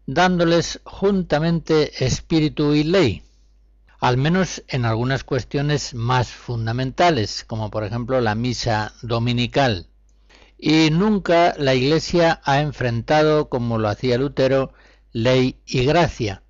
dándoles 0.06 0.80
juntamente 0.84 2.04
espíritu 2.04 2.72
y 2.72 2.84
ley, 2.84 3.24
al 3.98 4.16
menos 4.16 4.62
en 4.68 4.84
algunas 4.84 5.24
cuestiones 5.24 5.92
más 5.92 6.28
fundamentales, 6.28 7.42
como 7.44 7.68
por 7.68 7.82
ejemplo 7.82 8.20
la 8.20 8.36
misa 8.36 8.92
dominical. 9.02 9.88
Y 10.56 10.90
nunca 10.92 11.56
la 11.58 11.74
Iglesia 11.74 12.40
ha 12.44 12.60
enfrentado, 12.60 13.48
como 13.48 13.78
lo 13.78 13.88
hacía 13.88 14.18
Lutero, 14.18 14.72
ley 15.10 15.58
y 15.66 15.84
gracia. 15.84 16.44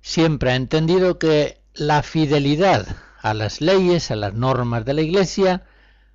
Siempre 0.00 0.50
ha 0.50 0.56
entendido 0.56 1.20
que 1.20 1.60
la 1.74 2.02
fidelidad 2.02 2.88
a 3.22 3.34
las 3.34 3.60
leyes, 3.60 4.10
a 4.10 4.16
las 4.16 4.34
normas 4.34 4.84
de 4.84 4.94
la 4.94 5.02
Iglesia, 5.02 5.62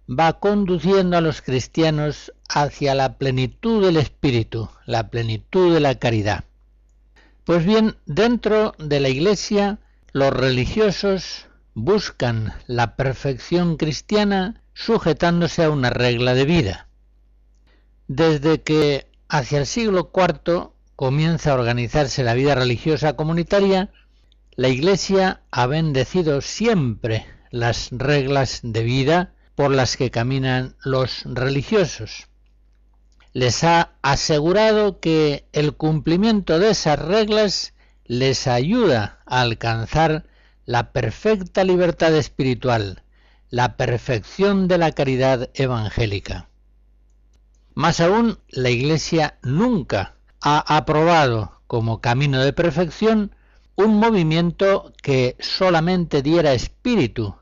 va 0.07 0.39
conduciendo 0.39 1.17
a 1.17 1.21
los 1.21 1.41
cristianos 1.41 2.33
hacia 2.49 2.95
la 2.95 3.17
plenitud 3.17 3.83
del 3.83 3.97
Espíritu, 3.97 4.69
la 4.85 5.09
plenitud 5.09 5.73
de 5.73 5.79
la 5.79 5.95
caridad. 5.95 6.43
Pues 7.43 7.65
bien, 7.65 7.95
dentro 8.05 8.73
de 8.77 8.99
la 8.99 9.09
Iglesia, 9.09 9.79
los 10.11 10.31
religiosos 10.31 11.47
buscan 11.73 12.53
la 12.67 12.95
perfección 12.95 13.77
cristiana 13.77 14.61
sujetándose 14.73 15.63
a 15.63 15.69
una 15.69 15.89
regla 15.89 16.33
de 16.33 16.45
vida. 16.45 16.87
Desde 18.07 18.61
que 18.61 19.07
hacia 19.29 19.59
el 19.59 19.65
siglo 19.65 20.11
IV 20.13 20.71
comienza 20.95 21.51
a 21.51 21.55
organizarse 21.55 22.23
la 22.23 22.33
vida 22.33 22.55
religiosa 22.55 23.15
comunitaria, 23.15 23.91
la 24.55 24.69
Iglesia 24.69 25.41
ha 25.51 25.65
bendecido 25.67 26.41
siempre 26.41 27.25
las 27.51 27.89
reglas 27.91 28.61
de 28.63 28.83
vida 28.83 29.33
por 29.55 29.71
las 29.71 29.97
que 29.97 30.11
caminan 30.11 30.75
los 30.83 31.23
religiosos. 31.25 32.27
Les 33.33 33.65
ha 33.65 33.91
asegurado 34.01 34.99
que 34.99 35.45
el 35.51 35.75
cumplimiento 35.75 36.57
de 36.57 36.69
esas 36.69 36.99
reglas 36.99 37.73
les 38.05 38.47
ayuda 38.47 39.19
a 39.25 39.41
alcanzar 39.41 40.25
la 40.65 40.93
perfecta 40.93 41.63
libertad 41.65 42.15
espiritual, 42.15 43.03
la 43.49 43.75
perfección 43.75 44.69
de 44.69 44.77
la 44.77 44.93
caridad 44.93 45.49
evangélica. 45.53 46.47
Más 47.73 47.99
aún, 47.99 48.39
la 48.47 48.69
Iglesia 48.69 49.37
nunca 49.43 50.15
ha 50.39 50.77
aprobado 50.77 51.61
como 51.67 51.99
camino 51.99 52.41
de 52.41 52.53
perfección 52.53 53.34
un 53.75 53.99
movimiento 53.99 54.93
que 55.01 55.35
solamente 55.39 56.21
diera 56.21 56.53
espíritu, 56.53 57.35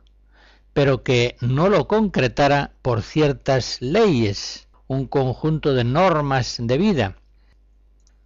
pero 0.74 1.04
que 1.04 1.38
no 1.42 1.70
lo 1.70 1.88
concretara 1.88 2.72
por 2.82 3.04
ciertas 3.04 3.82
leyes 3.82 4.68
un 4.88 5.06
conjunto 5.08 5.74
de 5.74 5.84
normas 5.84 6.58
de 6.60 6.78
vida. 6.78 7.18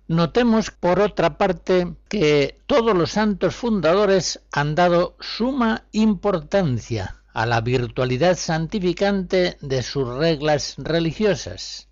Notemos, 0.07 0.71
por 0.71 1.01
otra 1.01 1.37
parte, 1.37 1.95
que 2.07 2.61
todos 2.65 2.95
los 2.95 3.11
santos 3.11 3.55
fundadores 3.55 4.39
han 4.53 4.73
dado 4.73 5.17
suma 5.19 5.83
importancia 5.91 7.17
a 7.33 7.45
la 7.45 7.59
virtualidad 7.59 8.37
santificante 8.37 9.57
de 9.59 9.83
sus 9.83 10.07
reglas 10.07 10.75
religiosas. 10.77 11.89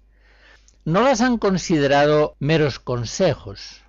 No 0.85 1.01
las 1.01 1.19
han 1.19 1.37
considerado 1.37 2.35
meros 2.39 2.79
consejos. 2.79 3.81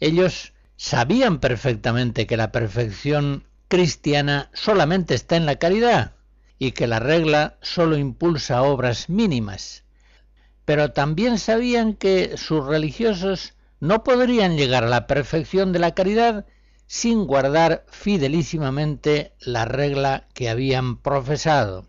Ellos 0.00 0.53
sabían 0.84 1.40
perfectamente 1.40 2.26
que 2.26 2.36
la 2.36 2.52
perfección 2.52 3.44
cristiana 3.68 4.50
solamente 4.52 5.14
está 5.14 5.36
en 5.36 5.46
la 5.46 5.56
caridad 5.56 6.12
y 6.58 6.72
que 6.72 6.86
la 6.86 6.98
regla 6.98 7.56
solo 7.62 7.96
impulsa 7.96 8.62
obras 8.62 9.08
mínimas. 9.08 9.84
Pero 10.66 10.92
también 10.92 11.38
sabían 11.38 11.94
que 11.94 12.36
sus 12.36 12.66
religiosos 12.66 13.54
no 13.80 14.04
podrían 14.04 14.58
llegar 14.58 14.84
a 14.84 14.88
la 14.88 15.06
perfección 15.06 15.72
de 15.72 15.78
la 15.78 15.94
caridad 15.94 16.44
sin 16.86 17.24
guardar 17.26 17.86
fidelísimamente 17.88 19.32
la 19.40 19.64
regla 19.64 20.28
que 20.34 20.50
habían 20.50 20.98
profesado. 20.98 21.88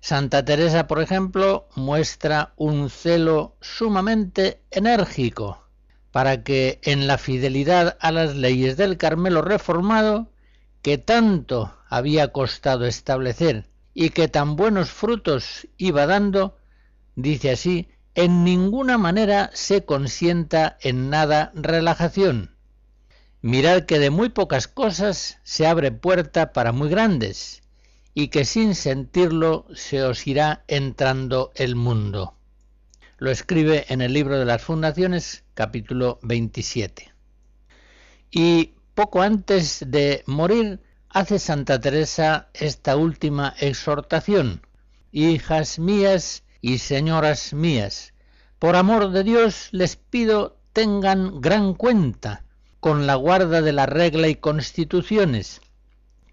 Santa 0.00 0.42
Teresa, 0.42 0.86
por 0.86 1.02
ejemplo, 1.02 1.68
muestra 1.76 2.54
un 2.56 2.88
celo 2.88 3.58
sumamente 3.60 4.62
enérgico 4.70 5.67
para 6.10 6.42
que 6.42 6.80
en 6.82 7.06
la 7.06 7.18
fidelidad 7.18 7.96
a 8.00 8.12
las 8.12 8.34
leyes 8.36 8.76
del 8.76 8.96
Carmelo 8.96 9.42
reformado, 9.42 10.30
que 10.82 10.98
tanto 10.98 11.74
había 11.88 12.32
costado 12.32 12.86
establecer 12.86 13.68
y 13.94 14.10
que 14.10 14.28
tan 14.28 14.56
buenos 14.56 14.90
frutos 14.90 15.66
iba 15.76 16.06
dando, 16.06 16.56
dice 17.16 17.50
así, 17.50 17.88
en 18.14 18.44
ninguna 18.44 18.98
manera 18.98 19.50
se 19.54 19.84
consienta 19.84 20.78
en 20.80 21.10
nada 21.10 21.52
relajación, 21.54 22.58
Mirad 23.40 23.84
que 23.84 24.00
de 24.00 24.10
muy 24.10 24.30
pocas 24.30 24.66
cosas 24.66 25.38
se 25.44 25.66
abre 25.68 25.92
puerta 25.92 26.52
para 26.52 26.72
muy 26.72 26.88
grandes, 26.88 27.62
y 28.12 28.28
que 28.28 28.44
sin 28.44 28.74
sentirlo 28.74 29.66
se 29.74 30.02
os 30.02 30.26
irá 30.26 30.64
entrando 30.66 31.52
el 31.54 31.76
mundo. 31.76 32.34
Lo 33.20 33.32
escribe 33.32 33.84
en 33.88 34.00
el 34.00 34.12
libro 34.12 34.38
de 34.38 34.44
las 34.44 34.62
fundaciones, 34.62 35.42
capítulo 35.54 36.20
27. 36.22 37.12
Y 38.30 38.74
poco 38.94 39.22
antes 39.22 39.84
de 39.88 40.22
morir, 40.26 40.80
hace 41.08 41.40
Santa 41.40 41.80
Teresa 41.80 42.48
esta 42.54 42.96
última 42.96 43.56
exhortación. 43.58 44.62
Hijas 45.10 45.80
mías 45.80 46.44
y 46.60 46.78
señoras 46.78 47.52
mías, 47.54 48.14
por 48.60 48.76
amor 48.76 49.10
de 49.10 49.24
Dios 49.24 49.68
les 49.72 49.96
pido 49.96 50.56
tengan 50.72 51.40
gran 51.40 51.74
cuenta 51.74 52.44
con 52.78 53.08
la 53.08 53.16
guarda 53.16 53.62
de 53.62 53.72
la 53.72 53.86
regla 53.86 54.28
y 54.28 54.36
constituciones, 54.36 55.60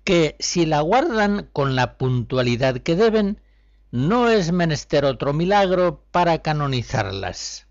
que 0.04 0.36
si 0.38 0.68
la 0.68 0.82
guardan 0.82 1.50
con 1.52 1.76
la 1.76 1.98
puntualidad 1.98 2.78
que 2.78 2.96
deben, 2.96 3.40
no 3.92 4.30
es 4.30 4.52
menester 4.52 5.06
otro 5.06 5.34
milagro 5.34 6.04
para 6.12 6.40
canonizarlas. 6.40 7.68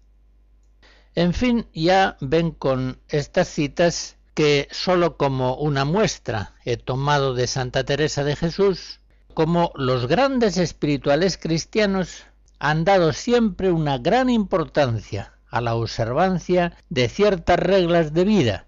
En 1.15 1.33
fin, 1.33 1.67
ya 1.73 2.17
ven 2.21 2.51
con 2.51 2.99
estas 3.09 3.49
citas 3.49 4.17
que 4.35 4.67
sólo 4.73 5.17
como 5.17 5.57
una 5.57 5.85
muestra 5.85 6.55
he 6.65 6.77
tomado 6.77 7.35
de 7.35 7.47
Santa 7.47 7.85
Teresa 7.85 8.25
de 8.25 8.35
Jesús, 8.35 9.01
como 9.33 9.73
los 9.77 10.07
grandes 10.07 10.57
espirituales 10.57 11.39
cristianos 11.39 12.25
han 12.59 12.85
dado 12.85 13.13
siempre 13.13 13.71
una 13.71 13.99
gran 13.99 14.31
importancia 14.31 15.35
a 15.51 15.61
la 15.61 15.77
observancia 15.77 16.77
de 16.89 17.09
ciertas 17.09 17.59
reglas 17.59 18.13
de 18.13 18.25
vida, 18.25 18.67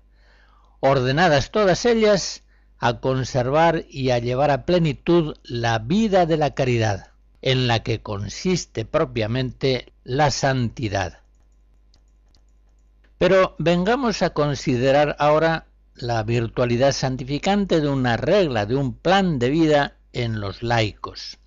ordenadas 0.81 1.51
todas 1.51 1.85
ellas 1.85 2.43
a 2.79 3.01
conservar 3.01 3.85
y 3.89 4.11
a 4.11 4.19
llevar 4.19 4.51
a 4.51 4.67
plenitud 4.67 5.37
la 5.43 5.79
vida 5.81 6.27
de 6.27 6.37
la 6.37 6.55
caridad, 6.55 7.09
en 7.47 7.69
la 7.69 7.85
que 7.85 8.03
consiste 8.03 8.85
propiamente 8.85 9.93
la 10.03 10.33
santidad. 10.33 11.21
Pero 13.19 13.55
vengamos 13.61 14.23
a 14.23 14.31
considerar 14.31 15.15
ahora 15.21 15.67
la 15.95 16.25
virtualidad 16.25 16.91
santificante 16.91 17.81
de 17.81 17.89
una 17.89 18.17
regla, 18.17 18.67
de 18.67 18.75
un 18.75 18.95
plan 18.95 19.39
de 19.39 19.51
vida 19.51 19.95
en 20.13 20.41
los 20.41 20.65
laicos. 20.65 21.39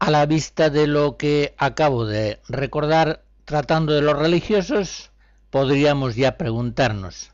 A 0.00 0.10
la 0.10 0.26
vista 0.26 0.68
de 0.68 0.86
lo 0.86 1.16
que 1.16 1.54
acabo 1.56 2.04
de 2.04 2.42
recordar, 2.46 3.24
tratando 3.46 3.94
de 3.94 4.02
los 4.02 4.18
religiosos, 4.18 5.12
podríamos 5.48 6.14
ya 6.14 6.36
preguntarnos, 6.36 7.32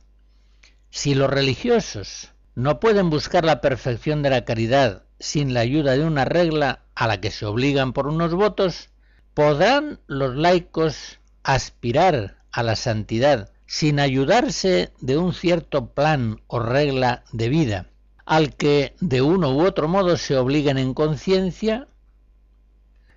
si 0.90 1.16
los 1.16 1.28
religiosos 1.28 2.30
no 2.54 2.78
pueden 2.78 3.10
buscar 3.10 3.44
la 3.44 3.60
perfección 3.60 4.22
de 4.22 4.30
la 4.30 4.44
caridad 4.44 5.02
sin 5.20 5.54
la 5.54 5.61
ayuda 5.61 5.92
de 5.92 6.04
una 6.04 6.24
regla 6.24 6.83
a 6.94 7.06
la 7.06 7.20
que 7.20 7.30
se 7.30 7.46
obligan 7.46 7.92
por 7.92 8.09
unos 8.09 8.35
votos, 8.35 8.88
¿podrán 9.35 10.00
los 10.06 10.35
laicos 10.35 11.20
aspirar 11.44 12.38
a 12.50 12.62
la 12.62 12.74
santidad 12.74 13.52
sin 13.66 14.00
ayudarse 14.00 14.92
de 15.00 15.16
un 15.16 15.33
cierto 15.33 15.92
plan 15.92 16.40
o 16.48 16.59
regla 16.59 17.22
de 17.33 17.48
vida 17.48 17.87
al 18.24 18.54
que 18.56 18.94
de 19.00 19.22
uno 19.22 19.52
u 19.54 19.62
otro 19.62 19.88
modo 19.88 20.16
se 20.16 20.37
obliguen 20.37 20.78
en 20.78 20.94
conciencia? 20.94 21.88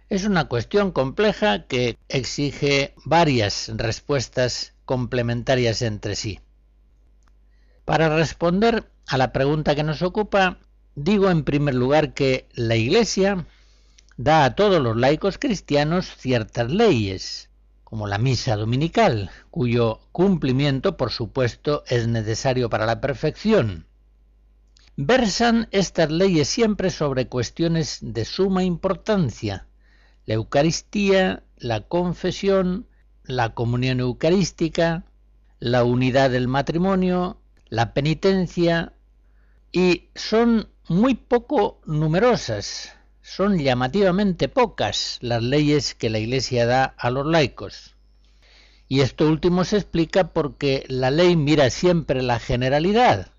Es 0.09 0.25
una 0.25 0.47
cuestión 0.47 0.91
compleja 0.91 1.65
que 1.67 1.97
exige 2.09 2.93
varias 3.05 3.71
respuestas 3.75 4.73
complementarias 4.85 5.81
entre 5.81 6.15
sí. 6.15 6.39
Para 7.85 8.15
responder 8.15 8.91
a 9.07 9.17
la 9.17 9.31
pregunta 9.31 9.75
que 9.75 9.83
nos 9.83 10.01
ocupa, 10.01 10.59
digo 10.95 11.29
en 11.29 11.43
primer 11.43 11.75
lugar 11.75 12.13
que 12.13 12.47
la 12.53 12.75
Iglesia 12.75 13.45
da 14.17 14.45
a 14.45 14.55
todos 14.55 14.81
los 14.81 14.95
laicos 14.95 15.37
cristianos 15.37 16.07
ciertas 16.17 16.71
leyes, 16.71 17.49
como 17.83 18.07
la 18.07 18.17
misa 18.17 18.55
dominical, 18.55 19.31
cuyo 19.51 20.01
cumplimiento, 20.11 20.97
por 20.97 21.11
supuesto, 21.11 21.83
es 21.87 22.07
necesario 22.07 22.69
para 22.69 22.85
la 22.85 23.01
perfección. 23.01 23.87
Versan 24.95 25.67
estas 25.71 26.11
leyes 26.11 26.47
siempre 26.47 26.91
sobre 26.91 27.27
cuestiones 27.27 27.99
de 28.01 28.25
suma 28.25 28.63
importancia, 28.63 29.67
la 30.25 30.35
Eucaristía, 30.35 31.43
la 31.57 31.81
confesión, 31.81 32.87
la 33.23 33.53
comunión 33.53 33.99
eucarística, 33.99 35.05
la 35.59 35.83
unidad 35.83 36.29
del 36.29 36.47
matrimonio, 36.47 37.39
la 37.69 37.93
penitencia 37.93 38.93
y 39.71 40.09
son 40.13 40.69
muy 40.89 41.15
poco 41.15 41.79
numerosas, 41.85 42.93
son 43.21 43.57
llamativamente 43.57 44.49
pocas 44.49 45.17
las 45.21 45.41
leyes 45.41 45.95
que 45.95 46.09
la 46.09 46.19
Iglesia 46.19 46.65
da 46.65 46.93
a 46.97 47.09
los 47.09 47.25
laicos. 47.25 47.95
Y 48.89 48.99
esto 48.99 49.29
último 49.29 49.63
se 49.63 49.77
explica 49.77 50.33
porque 50.33 50.83
la 50.89 51.09
ley 51.09 51.37
mira 51.37 51.69
siempre 51.69 52.21
la 52.21 52.37
generalidad 52.37 53.31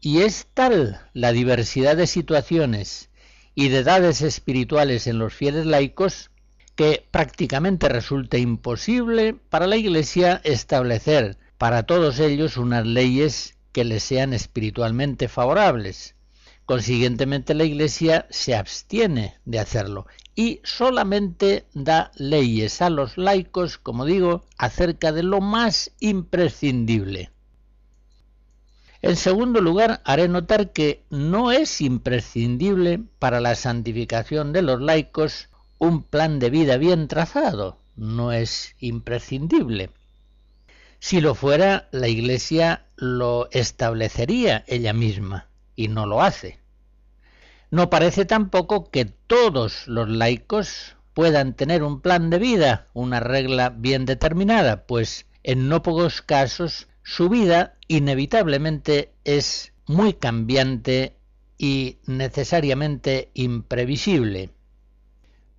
y 0.00 0.22
es 0.22 0.46
tal 0.54 1.00
la 1.12 1.32
diversidad 1.32 1.94
de 1.94 2.06
situaciones 2.06 3.10
y 3.54 3.68
de 3.68 3.78
edades 3.80 4.22
espirituales 4.22 5.06
en 5.06 5.18
los 5.18 5.34
fieles 5.34 5.66
laicos 5.66 6.30
que 6.74 7.06
prácticamente 7.10 7.90
resulta 7.90 8.38
imposible 8.38 9.34
para 9.50 9.66
la 9.66 9.76
Iglesia 9.76 10.40
establecer 10.42 11.36
para 11.58 11.82
todos 11.82 12.18
ellos 12.18 12.56
unas 12.56 12.86
leyes 12.86 13.58
que 13.72 13.84
les 13.84 14.02
sean 14.02 14.32
espiritualmente 14.32 15.28
favorables. 15.28 16.16
Consiguientemente 16.66 17.54
la 17.54 17.64
Iglesia 17.64 18.26
se 18.30 18.54
abstiene 18.54 19.34
de 19.44 19.58
hacerlo 19.58 20.06
y 20.34 20.60
solamente 20.64 21.66
da 21.74 22.12
leyes 22.14 22.80
a 22.80 22.88
los 22.88 23.18
laicos, 23.18 23.78
como 23.78 24.04
digo, 24.04 24.44
acerca 24.56 25.12
de 25.12 25.22
lo 25.22 25.40
más 25.40 25.90
imprescindible. 26.00 27.30
En 29.02 29.16
segundo 29.16 29.60
lugar, 29.60 30.00
haré 30.04 30.28
notar 30.28 30.72
que 30.72 31.04
no 31.10 31.50
es 31.50 31.80
imprescindible 31.80 33.00
para 33.18 33.40
la 33.40 33.56
santificación 33.56 34.52
de 34.52 34.62
los 34.62 34.80
laicos 34.80 35.48
un 35.78 36.04
plan 36.04 36.38
de 36.38 36.50
vida 36.50 36.76
bien 36.76 37.08
trazado, 37.08 37.80
no 37.96 38.30
es 38.30 38.76
imprescindible. 38.78 39.90
Si 41.00 41.20
lo 41.20 41.34
fuera, 41.34 41.88
la 41.90 42.06
Iglesia 42.06 42.86
lo 42.94 43.48
establecería 43.50 44.62
ella 44.68 44.92
misma, 44.92 45.48
y 45.76 45.88
no 45.88 46.06
lo 46.06 46.22
hace. 46.22 46.60
No 47.70 47.90
parece 47.90 48.24
tampoco 48.24 48.90
que 48.90 49.06
todos 49.06 49.88
los 49.88 50.08
laicos 50.08 50.96
puedan 51.14 51.54
tener 51.54 51.82
un 51.82 52.00
plan 52.00 52.30
de 52.30 52.38
vida, 52.38 52.88
una 52.92 53.20
regla 53.20 53.70
bien 53.70 54.04
determinada, 54.04 54.86
pues 54.86 55.26
en 55.42 55.68
no 55.68 55.82
pocos 55.82 56.22
casos 56.22 56.88
su 57.02 57.28
vida 57.28 57.74
inevitablemente 57.88 59.12
es 59.24 59.72
muy 59.86 60.14
cambiante 60.14 61.16
y 61.58 61.98
necesariamente 62.06 63.30
imprevisible. 63.34 64.50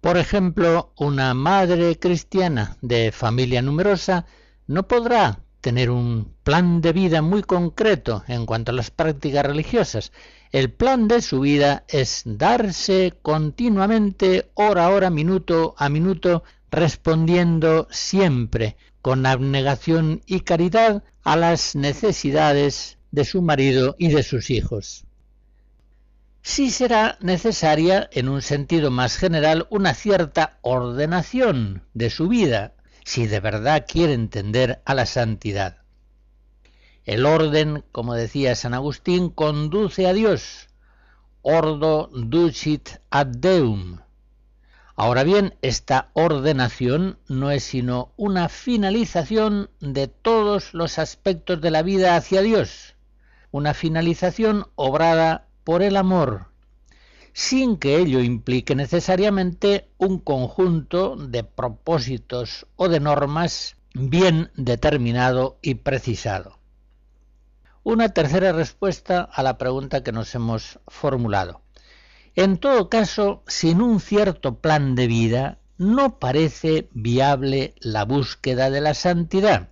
Por 0.02 0.18
ejemplo, 0.18 0.92
una 0.98 1.34
madre 1.34 1.98
cristiana 1.98 2.78
de 2.82 3.12
familia 3.12 3.62
numerosa 3.62 4.26
no 4.68 4.88
podrá 4.88 5.43
tener 5.64 5.90
un 5.90 6.36
plan 6.44 6.82
de 6.82 6.92
vida 6.92 7.22
muy 7.22 7.42
concreto 7.42 8.24
en 8.28 8.46
cuanto 8.46 8.72
a 8.72 8.76
las 8.76 8.92
prácticas 8.92 9.46
religiosas. 9.46 10.12
El 10.52 10.70
plan 10.70 11.08
de 11.08 11.22
su 11.22 11.40
vida 11.40 11.86
es 11.88 12.24
darse 12.26 13.14
continuamente, 13.22 14.52
hora 14.56 14.88
a 14.88 14.90
hora, 14.90 15.10
minuto 15.10 15.74
a 15.78 15.88
minuto, 15.88 16.44
respondiendo 16.70 17.88
siempre 17.90 18.76
con 19.02 19.26
abnegación 19.26 20.22
y 20.26 20.42
caridad 20.42 21.02
a 21.24 21.38
las 21.38 21.76
necesidades 21.76 22.98
de 23.12 23.24
su 23.24 23.42
marido 23.42 23.96
y 23.98 24.10
de 24.10 24.24
sus 24.24 24.50
hijos 24.50 25.06
sí 26.44 26.72
será 26.72 27.18
necesaria, 27.22 28.10
en 28.12 28.28
un 28.28 28.42
sentido 28.42 28.92
más 28.92 29.16
general, 29.16 29.66
una 29.70 29.94
cierta 29.94 30.60
ordenación 30.62 31.84
de 31.94 32.10
su 32.10 32.28
vida, 32.28 32.74
si 33.06 33.28
de 33.28 33.40
verdad 33.40 33.86
quiere 33.88 34.14
entender 34.14 34.82
a 34.86 34.94
la 34.94 35.06
santidad. 35.06 35.78
El 37.06 37.26
orden, 37.26 37.84
como 37.92 38.14
decía 38.14 38.56
San 38.56 38.74
Agustín, 38.74 39.30
conduce 39.30 40.08
a 40.08 40.14
Dios. 40.14 40.70
Ordo 41.42 42.10
ducit 42.14 42.90
ad 43.10 43.28
Deum. 43.28 44.00
Ahora 44.96 45.24
bien, 45.24 45.56
esta 45.62 46.12
ordenación 46.14 47.18
no 47.28 47.52
es 47.52 47.64
sino 47.64 48.14
una 48.16 48.48
finalización 48.48 49.70
de 49.80 50.08
todos 50.08 50.74
los 50.74 51.00
aspectos 51.00 51.60
de 51.62 51.72
la 51.72 51.82
vida 51.82 52.16
hacia 52.16 52.42
Dios, 52.42 52.96
una 53.52 53.74
finalización 53.74 54.68
obrada 54.76 55.48
por 55.64 55.82
el 55.82 55.98
amor, 55.98 56.53
sin 57.34 57.78
que 57.78 57.98
ello 57.98 58.22
implique 58.22 58.76
necesariamente 58.76 59.90
un 59.98 60.20
conjunto 60.20 61.16
de 61.16 61.44
propósitos 61.44 62.68
o 62.76 62.88
de 62.88 63.00
normas 63.00 63.76
bien 63.94 64.52
determinado 64.56 65.58
y 65.62 65.76
precisado. 65.76 66.60
Una 67.84 68.10
tercera 68.10 68.54
respuesta 68.54 69.22
a 69.22 69.44
la 69.44 69.58
pregunta 69.58 70.04
que 70.04 70.12
nos 70.12 70.34
hemos 70.36 70.80
formulado. 70.88 71.62
En 72.36 72.58
todo 72.58 72.90
caso, 72.90 73.44
sin 73.48 73.82
un 73.82 74.00
cierto 74.00 74.60
plan 74.60 74.96
de 74.96 75.08
vida, 75.08 75.60
no 75.78 76.20
parece 76.20 76.88
viable 76.94 77.76
la 77.80 78.06
búsqueda 78.06 78.70
de 78.70 78.82
la 78.82 78.94
santidad, 78.94 79.70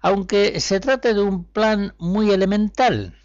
aunque 0.00 0.60
se 0.60 0.80
trate 0.80 1.12
de 1.12 1.22
un 1.22 1.44
plan 1.44 1.94
muy 1.98 2.30
elemental, 2.30 3.17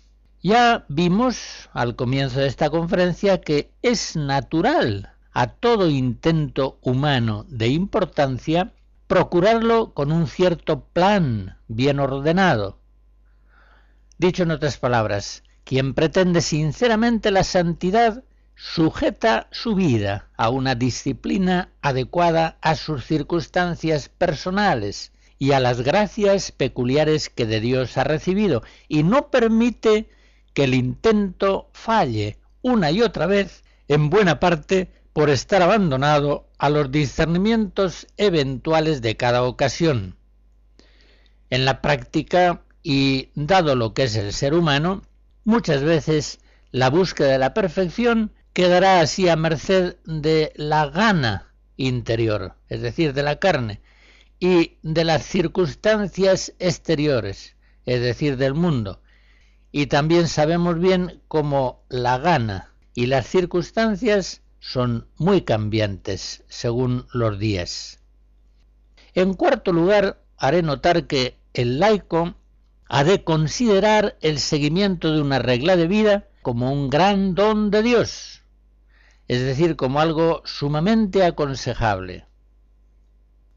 ya 0.44 0.86
vimos 0.90 1.70
al 1.72 1.96
comienzo 1.96 2.42
de 2.42 2.48
esta 2.48 2.70
conferencia 2.70 3.40
que 3.40 3.72
es 3.82 4.18
natural 4.18 5.14
a 5.32 5.48
todo 5.48 5.90
intento 5.90 6.80
humano 6.82 7.46
de 7.48 7.70
importancia 7.70 8.74
procurarlo 9.08 9.94
con 9.94 10.12
un 10.12 10.28
cierto 10.28 10.84
plan 10.86 11.58
bien 11.70 12.00
ordenado. 12.00 12.80
Dicho 14.18 14.44
en 14.44 14.52
otras 14.52 14.78
palabras, 14.78 15.44
quien 15.64 15.94
pretende 15.94 16.42
sinceramente 16.42 17.32
la 17.32 17.46
santidad 17.46 18.26
sujeta 18.56 19.48
su 19.52 19.76
vida 19.76 20.30
a 20.36 20.50
una 20.50 20.76
disciplina 20.76 21.70
adecuada 21.82 22.58
a 22.62 22.76
sus 22.76 23.06
circunstancias 23.06 24.10
personales 24.10 25.14
y 25.40 25.54
a 25.54 25.62
las 25.62 25.82
gracias 25.82 26.52
peculiares 26.52 27.30
que 27.30 27.46
de 27.46 27.62
Dios 27.62 27.98
ha 27.98 28.04
recibido 28.04 28.62
y 28.90 29.04
no 29.04 29.30
permite 29.30 30.10
que 30.54 30.66
el 30.66 30.74
intento 30.74 31.70
falle 31.74 32.38
una 32.62 32.92
y 32.92 33.02
otra 33.02 33.26
vez, 33.26 33.64
en 33.88 34.10
buena 34.10 34.40
parte 34.40 34.92
por 35.14 35.30
estar 35.30 35.62
abandonado 35.62 36.48
a 36.58 36.70
los 36.70 36.92
discernimientos 36.92 38.08
eventuales 38.18 39.02
de 39.02 39.16
cada 39.16 39.44
ocasión. 39.44 40.16
En 41.50 41.66
la 41.66 41.82
práctica, 41.82 42.64
y 42.82 43.30
dado 43.36 43.76
lo 43.76 43.94
que 43.94 44.04
es 44.04 44.16
el 44.16 44.34
ser 44.34 44.54
humano, 44.54 45.04
muchas 45.44 45.84
veces 45.84 46.40
la 46.72 46.90
búsqueda 46.90 47.30
de 47.30 47.38
la 47.38 47.54
perfección 47.54 48.32
quedará 48.54 49.00
así 49.00 49.30
a 49.30 49.36
merced 49.36 49.98
de 50.06 50.52
la 50.56 50.88
gana 50.88 51.54
interior, 51.78 52.56
es 52.70 52.82
decir, 52.82 53.14
de 53.14 53.24
la 53.24 53.40
carne, 53.40 53.82
y 54.40 54.78
de 54.82 55.04
las 55.04 55.24
circunstancias 55.24 56.54
exteriores, 56.60 57.56
es 57.86 58.02
decir, 58.02 58.38
del 58.38 58.56
mundo, 58.56 59.03
y 59.76 59.88
también 59.88 60.28
sabemos 60.28 60.80
bien 60.80 61.20
cómo 61.28 61.84
la 61.90 62.20
gana 62.20 62.70
y 62.94 63.08
las 63.08 63.26
circunstancias 63.26 64.44
son 64.60 65.08
muy 65.18 65.42
cambiantes 65.42 66.44
según 66.48 67.08
los 67.12 67.40
días. 67.40 68.00
En 69.16 69.34
cuarto 69.34 69.74
lugar, 69.74 70.22
haré 70.38 70.62
notar 70.62 71.08
que 71.08 71.40
el 71.56 71.80
laico 71.80 72.36
ha 72.88 73.04
de 73.04 73.24
considerar 73.24 74.16
el 74.22 74.38
seguimiento 74.38 75.12
de 75.12 75.22
una 75.22 75.40
regla 75.40 75.76
de 75.76 75.88
vida 75.88 76.28
como 76.44 76.72
un 76.72 76.92
gran 76.92 77.34
don 77.34 77.72
de 77.72 77.82
Dios, 77.82 78.44
es 79.28 79.42
decir, 79.42 79.76
como 79.76 80.00
algo 80.00 80.44
sumamente 80.46 81.26
aconsejable. 81.26 82.28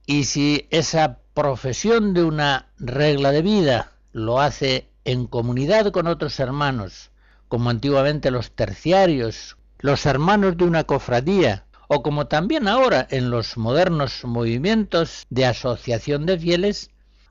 Y 0.07 0.25
si 0.25 0.67
esa 0.71 1.19
profesión 1.35 2.15
de 2.15 2.25
una 2.25 2.73
regla 2.79 3.33
de 3.33 3.43
vida 3.43 3.93
lo 4.13 4.41
hace 4.41 4.89
en 5.07 5.29
comunidad 5.29 5.93
con 5.93 6.09
otros 6.09 6.39
hermanos, 6.41 7.13
como 7.47 7.71
antiguamente 7.71 8.33
los 8.33 8.51
terciarios, 8.51 9.57
los 9.79 10.05
hermanos 10.05 10.57
de 10.57 10.65
una 10.65 10.83
cofradía, 10.83 11.65
o 11.87 12.03
como 12.03 12.27
también 12.27 12.67
ahora 12.67 13.07
en 13.11 13.31
los 13.31 13.57
modernos 13.57 14.25
movimientos 14.25 15.25
de 15.31 15.47
asociación 15.47 16.27
de 16.27 16.37
fieles, 16.39 16.91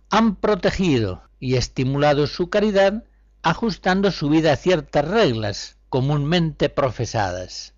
han 0.09 0.37
protegido 0.37 1.23
y 1.41 1.55
estimulado 1.55 2.27
su 2.27 2.49
caridad 2.49 3.03
ajustando 3.41 4.09
su 4.09 4.29
vida 4.29 4.53
a 4.53 4.55
ciertas 4.55 5.05
reglas 5.05 5.77
comúnmente 5.89 6.69
profesadas. 6.69 7.73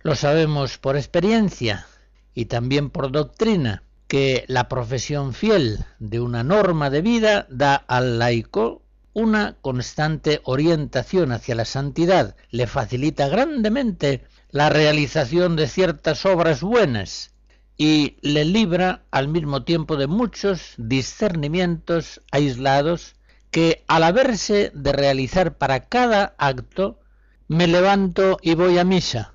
Lo 0.00 0.14
sabemos 0.14 0.78
por 0.78 0.96
experiencia 0.96 1.86
y 2.34 2.44
también 2.44 2.90
por 2.90 3.10
doctrina, 3.10 3.82
que 4.08 4.44
la 4.46 4.68
profesión 4.68 5.34
fiel 5.34 5.84
de 5.98 6.20
una 6.20 6.44
norma 6.44 6.90
de 6.90 7.02
vida 7.02 7.46
da 7.50 7.74
al 7.74 8.18
laico 8.18 8.82
una 9.12 9.56
constante 9.62 10.40
orientación 10.44 11.32
hacia 11.32 11.54
la 11.54 11.64
santidad, 11.64 12.36
le 12.50 12.66
facilita 12.66 13.28
grandemente 13.28 14.24
la 14.50 14.68
realización 14.68 15.56
de 15.56 15.68
ciertas 15.68 16.26
obras 16.26 16.60
buenas 16.60 17.32
y 17.78 18.18
le 18.20 18.44
libra 18.44 19.04
al 19.10 19.28
mismo 19.28 19.64
tiempo 19.64 19.96
de 19.96 20.06
muchos 20.06 20.74
discernimientos 20.76 22.20
aislados 22.30 23.16
que 23.50 23.84
al 23.88 24.02
haberse 24.02 24.70
de 24.74 24.92
realizar 24.92 25.56
para 25.56 25.80
cada 25.80 26.34
acto, 26.38 27.00
me 27.48 27.66
levanto 27.66 28.38
y 28.42 28.54
voy 28.54 28.78
a 28.78 28.84
misa, 28.84 29.34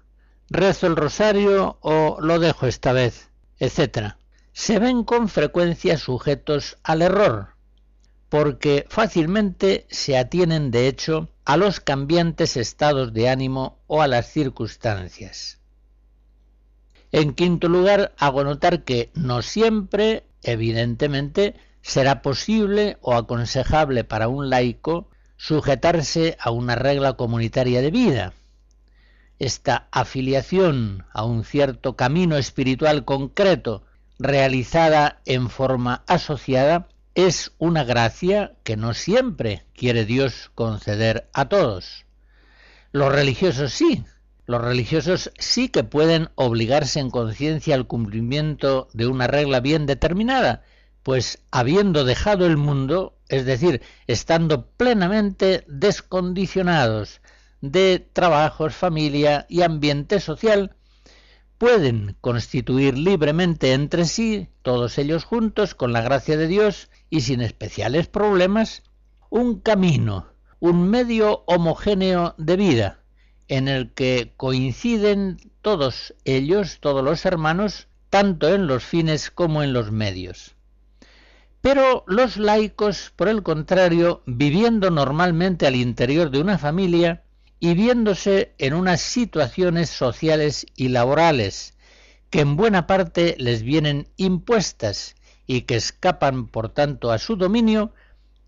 rezo 0.49 0.85
el 0.85 0.95
rosario 0.95 1.77
o 1.81 2.17
lo 2.21 2.39
dejo 2.39 2.67
esta 2.67 2.93
vez, 2.93 3.29
etc 3.57 4.20
se 4.53 4.79
ven 4.79 5.03
con 5.03 5.29
frecuencia 5.29 5.97
sujetos 5.97 6.77
al 6.83 7.01
error, 7.01 7.55
porque 8.29 8.85
fácilmente 8.89 9.85
se 9.89 10.17
atienen 10.17 10.71
de 10.71 10.87
hecho 10.87 11.29
a 11.45 11.57
los 11.57 11.79
cambiantes 11.79 12.57
estados 12.57 13.13
de 13.13 13.29
ánimo 13.29 13.79
o 13.87 14.01
a 14.01 14.07
las 14.07 14.27
circunstancias. 14.31 15.59
En 17.11 17.33
quinto 17.33 17.67
lugar, 17.67 18.13
hago 18.17 18.43
notar 18.43 18.83
que 18.83 19.11
no 19.15 19.41
siempre, 19.41 20.23
evidentemente, 20.43 21.55
será 21.81 22.21
posible 22.21 22.97
o 23.01 23.15
aconsejable 23.15 24.03
para 24.03 24.27
un 24.27 24.49
laico 24.49 25.09
sujetarse 25.35 26.37
a 26.39 26.51
una 26.51 26.75
regla 26.75 27.13
comunitaria 27.13 27.81
de 27.81 27.91
vida. 27.91 28.33
Esta 29.39 29.87
afiliación 29.91 31.05
a 31.11 31.25
un 31.25 31.43
cierto 31.43 31.95
camino 31.95 32.37
espiritual 32.37 33.03
concreto 33.05 33.83
realizada 34.21 35.19
en 35.25 35.49
forma 35.49 36.03
asociada 36.07 36.87
es 37.15 37.53
una 37.57 37.83
gracia 37.83 38.53
que 38.63 38.77
no 38.77 38.93
siempre 38.93 39.65
quiere 39.73 40.05
Dios 40.05 40.51
conceder 40.53 41.27
a 41.33 41.49
todos. 41.49 42.05
Los 42.91 43.11
religiosos 43.11 43.73
sí, 43.73 44.03
los 44.45 44.61
religiosos 44.61 45.31
sí 45.39 45.69
que 45.69 45.83
pueden 45.83 46.29
obligarse 46.35 46.99
en 46.99 47.09
conciencia 47.09 47.73
al 47.73 47.87
cumplimiento 47.87 48.89
de 48.93 49.07
una 49.07 49.25
regla 49.25 49.59
bien 49.59 49.87
determinada, 49.87 50.63
pues 51.01 51.39
habiendo 51.49 52.05
dejado 52.05 52.45
el 52.45 52.57
mundo, 52.57 53.17
es 53.27 53.45
decir, 53.45 53.81
estando 54.05 54.67
plenamente 54.67 55.63
descondicionados 55.67 57.21
de 57.59 58.07
trabajos, 58.13 58.75
familia 58.75 59.47
y 59.49 59.63
ambiente 59.63 60.19
social, 60.19 60.75
pueden 61.61 62.15
constituir 62.21 62.97
libremente 62.97 63.73
entre 63.73 64.05
sí, 64.05 64.49
todos 64.63 64.97
ellos 64.97 65.25
juntos, 65.25 65.75
con 65.75 65.93
la 65.93 66.01
gracia 66.01 66.35
de 66.35 66.47
Dios 66.47 66.89
y 67.11 67.21
sin 67.21 67.39
especiales 67.39 68.07
problemas, 68.07 68.81
un 69.29 69.59
camino, 69.59 70.25
un 70.59 70.89
medio 70.89 71.43
homogéneo 71.45 72.33
de 72.39 72.55
vida, 72.55 72.99
en 73.47 73.67
el 73.67 73.93
que 73.93 74.33
coinciden 74.37 75.37
todos 75.61 76.15
ellos, 76.25 76.79
todos 76.79 77.03
los 77.03 77.27
hermanos, 77.27 77.87
tanto 78.09 78.51
en 78.51 78.65
los 78.65 78.83
fines 78.83 79.29
como 79.29 79.61
en 79.61 79.71
los 79.71 79.91
medios. 79.91 80.55
Pero 81.61 82.03
los 82.07 82.37
laicos, 82.37 83.13
por 83.15 83.27
el 83.29 83.43
contrario, 83.43 84.23
viviendo 84.25 84.89
normalmente 84.89 85.67
al 85.67 85.75
interior 85.75 86.31
de 86.31 86.41
una 86.41 86.57
familia 86.57 87.21
y 87.63 87.75
viéndose 87.75 88.55
en 88.57 88.73
unas 88.73 89.01
situaciones 89.01 89.91
sociales 89.91 90.65
y 90.75 90.87
laborales 90.87 91.75
que 92.31 92.39
en 92.39 92.55
buena 92.55 92.87
parte 92.87 93.35
les 93.37 93.61
vienen 93.61 94.07
impuestas 94.17 95.15
y 95.45 95.61
que 95.61 95.75
escapan 95.75 96.47
por 96.47 96.69
tanto 96.69 97.11
a 97.11 97.19
su 97.19 97.35
dominio, 97.35 97.93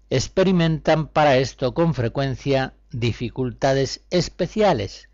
experimentan 0.10 1.08
para 1.08 1.38
esto 1.38 1.76
con 1.76 1.94
frecuencia 1.94 2.74
dificultades 2.92 4.02
especiales. 4.10 5.10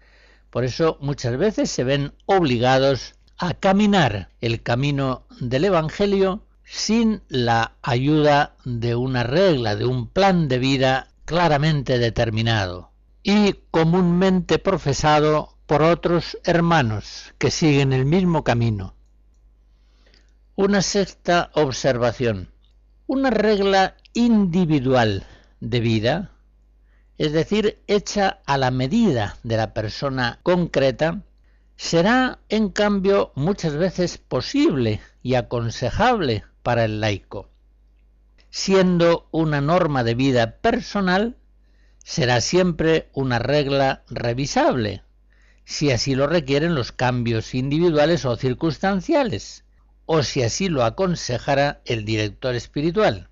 Por 0.50 0.64
eso 0.64 0.98
muchas 1.02 1.38
veces 1.38 1.70
se 1.70 1.84
ven 1.84 2.14
obligados 2.26 3.16
a 3.38 3.54
caminar 3.54 4.30
el 4.40 4.64
camino 4.64 5.26
del 5.42 5.66
Evangelio 5.66 6.46
sin 6.64 7.22
la 7.28 7.74
ayuda 7.82 8.56
de 8.64 8.96
una 8.96 9.24
regla, 9.24 9.76
de 9.76 9.86
un 9.86 10.08
plan 10.08 10.48
de 10.48 10.60
vida 10.60 11.10
claramente 11.26 12.00
determinado 12.00 12.89
y 13.32 13.54
comúnmente 13.70 14.58
profesado 14.58 15.56
por 15.68 15.84
otros 15.84 16.40
hermanos 16.46 17.36
que 17.38 17.52
siguen 17.52 17.94
el 17.94 18.04
mismo 18.04 18.44
camino. 18.44 18.96
Una 20.56 20.82
sexta 20.82 21.52
observación. 21.54 22.50
Una 23.06 23.30
regla 23.30 23.98
individual 24.14 25.28
de 25.60 25.80
vida, 25.80 26.32
es 27.20 27.32
decir, 27.32 27.84
hecha 27.86 28.40
a 28.48 28.58
la 28.58 28.72
medida 28.72 29.38
de 29.44 29.58
la 29.58 29.76
persona 29.76 30.40
concreta, 30.42 31.22
será 31.76 32.40
en 32.50 32.70
cambio 32.70 33.32
muchas 33.36 33.76
veces 33.76 34.18
posible 34.18 35.02
y 35.22 35.36
aconsejable 35.36 36.46
para 36.64 36.86
el 36.86 37.00
laico. 37.00 37.48
Siendo 38.50 39.28
una 39.30 39.62
norma 39.62 40.04
de 40.04 40.16
vida 40.16 40.56
personal, 40.62 41.36
será 42.04 42.42
siempre 42.42 43.10
una 43.14 43.40
regla 43.40 44.04
revisable, 44.10 45.04
si 45.66 45.92
así 45.92 46.16
lo 46.16 46.28
requieren 46.28 46.76
los 46.76 46.92
cambios 46.92 47.54
individuales 47.54 48.26
o 48.26 48.36
circunstanciales, 48.36 49.64
o 50.06 50.24
si 50.24 50.42
así 50.42 50.70
lo 50.70 50.84
aconsejara 50.84 51.82
el 51.86 52.06
director 52.06 52.56
espiritual. 52.56 53.30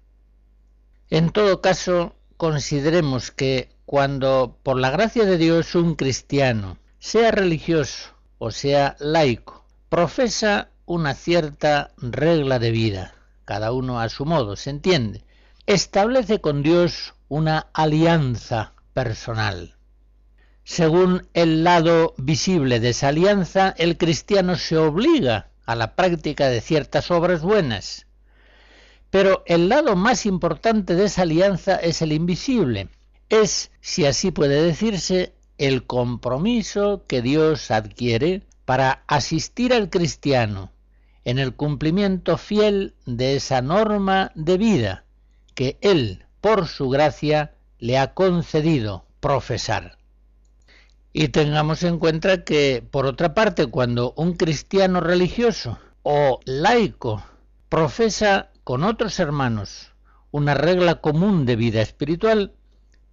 En 1.09 1.31
todo 1.31 1.61
caso, 1.61 2.15
consideremos 2.37 3.31
que 3.31 3.69
cuando 3.85 4.59
por 4.61 4.77
la 4.77 4.91
gracia 4.91 5.25
de 5.25 5.37
Dios 5.37 5.73
un 5.73 5.95
cristiano, 5.95 6.77
sea 6.99 7.31
religioso 7.31 8.13
o 8.37 8.51
sea 8.51 8.95
laico, 8.99 9.65
profesa 9.89 10.69
una 10.85 11.15
cierta 11.15 11.91
regla 11.97 12.59
de 12.59 12.71
vida, 12.71 13.15
cada 13.45 13.71
uno 13.71 13.99
a 13.99 14.09
su 14.09 14.25
modo, 14.25 14.55
se 14.55 14.69
entiende. 14.69 15.23
Establece 15.65 16.39
con 16.39 16.63
Dios 16.63 17.13
una 17.29 17.67
alianza 17.73 18.73
personal. 18.93 19.75
Según 20.63 21.27
el 21.33 21.63
lado 21.63 22.13
visible 22.17 22.79
de 22.79 22.89
esa 22.89 23.09
alianza, 23.09 23.73
el 23.77 23.97
cristiano 23.97 24.57
se 24.57 24.77
obliga 24.77 25.49
a 25.65 25.75
la 25.75 25.95
práctica 25.95 26.47
de 26.49 26.61
ciertas 26.61 27.09
obras 27.11 27.41
buenas. 27.41 28.05
Pero 29.09 29.43
el 29.45 29.69
lado 29.69 29.95
más 29.95 30.25
importante 30.25 30.95
de 30.95 31.05
esa 31.05 31.21
alianza 31.21 31.75
es 31.75 32.01
el 32.01 32.11
invisible. 32.11 32.89
Es, 33.29 33.71
si 33.81 34.05
así 34.05 34.31
puede 34.31 34.61
decirse, 34.61 35.33
el 35.57 35.85
compromiso 35.85 37.05
que 37.07 37.21
Dios 37.21 37.71
adquiere 37.71 38.43
para 38.65 39.03
asistir 39.07 39.73
al 39.73 39.89
cristiano 39.89 40.71
en 41.23 41.39
el 41.39 41.55
cumplimiento 41.55 42.37
fiel 42.37 42.95
de 43.05 43.35
esa 43.35 43.61
norma 43.61 44.31
de 44.35 44.57
vida 44.57 45.05
que 45.55 45.77
Él, 45.81 46.26
por 46.41 46.67
su 46.67 46.89
gracia, 46.89 47.53
le 47.79 47.97
ha 47.97 48.13
concedido 48.13 49.05
profesar. 49.19 49.97
Y 51.13 51.29
tengamos 51.29 51.83
en 51.83 51.99
cuenta 51.99 52.43
que, 52.43 52.83
por 52.89 53.05
otra 53.05 53.33
parte, 53.33 53.67
cuando 53.67 54.13
un 54.17 54.33
cristiano 54.33 54.99
religioso 54.99 55.79
o 56.03 56.39
laico 56.45 57.23
profesa 57.69 58.49
con 58.63 58.83
otros 58.83 59.19
hermanos 59.19 59.91
una 60.31 60.53
regla 60.53 61.01
común 61.01 61.45
de 61.45 61.55
vida 61.55 61.81
espiritual, 61.81 62.53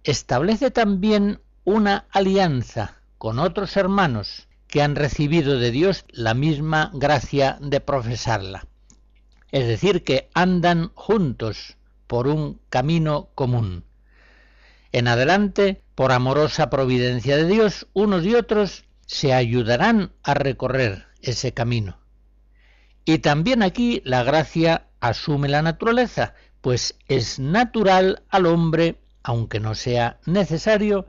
establece 0.03 0.71
también 0.71 1.41
una 1.63 2.05
alianza 2.11 3.01
con 3.17 3.39
otros 3.39 3.77
hermanos 3.77 4.47
que 4.67 4.81
han 4.81 4.95
recibido 4.95 5.57
de 5.57 5.71
Dios 5.71 6.05
la 6.09 6.33
misma 6.33 6.91
gracia 6.93 7.57
de 7.61 7.79
profesarla. 7.79 8.67
Es 9.51 9.67
decir, 9.67 10.03
que 10.03 10.29
andan 10.33 10.91
juntos 10.93 11.77
por 12.07 12.27
un 12.27 12.59
camino 12.69 13.29
común. 13.35 13.83
En 14.91 15.07
adelante, 15.07 15.81
por 15.95 16.11
amorosa 16.11 16.69
providencia 16.69 17.37
de 17.37 17.45
Dios, 17.45 17.87
unos 17.93 18.25
y 18.25 18.35
otros 18.35 18.85
se 19.05 19.33
ayudarán 19.33 20.11
a 20.23 20.33
recorrer 20.33 21.05
ese 21.21 21.53
camino. 21.53 21.99
Y 23.03 23.19
también 23.19 23.61
aquí 23.61 24.01
la 24.05 24.23
gracia 24.23 24.87
asume 24.99 25.47
la 25.47 25.61
naturaleza, 25.61 26.33
pues 26.61 26.97
es 27.07 27.39
natural 27.39 28.23
al 28.29 28.47
hombre, 28.47 28.99
aunque 29.21 29.59
no 29.59 29.75
sea 29.75 30.19
necesario, 30.25 31.05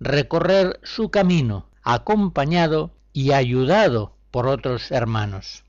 recorrer 0.00 0.80
su 0.82 1.10
camino 1.10 1.68
acompañado 1.82 2.94
y 3.12 3.32
ayudado 3.32 4.16
por 4.30 4.46
otros 4.46 4.90
hermanos. 4.90 5.64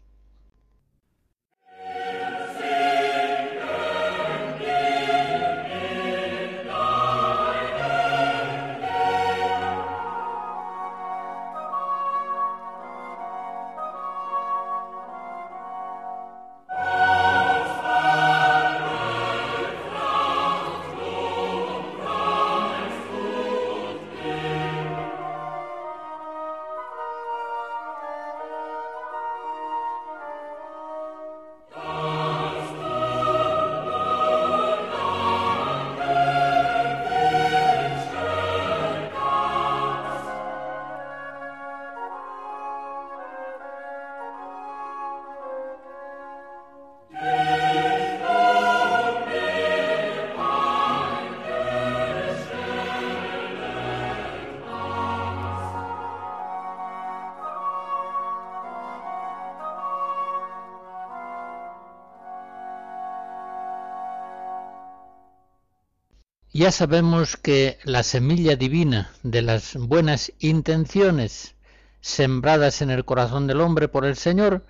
Ya 66.60 66.74
sabemos 66.74 67.38
que 67.38 67.78
la 67.86 68.03
semilla 68.03 68.57
divina 68.57 69.12
de 69.24 69.41
las 69.41 69.78
buenas 69.78 70.34
intenciones 70.39 71.55
sembradas 72.01 72.82
en 72.82 72.89
el 72.89 73.05
corazón 73.05 73.47
del 73.47 73.62
hombre 73.62 73.88
por 73.88 74.03
el 74.03 74.18
Señor 74.18 74.66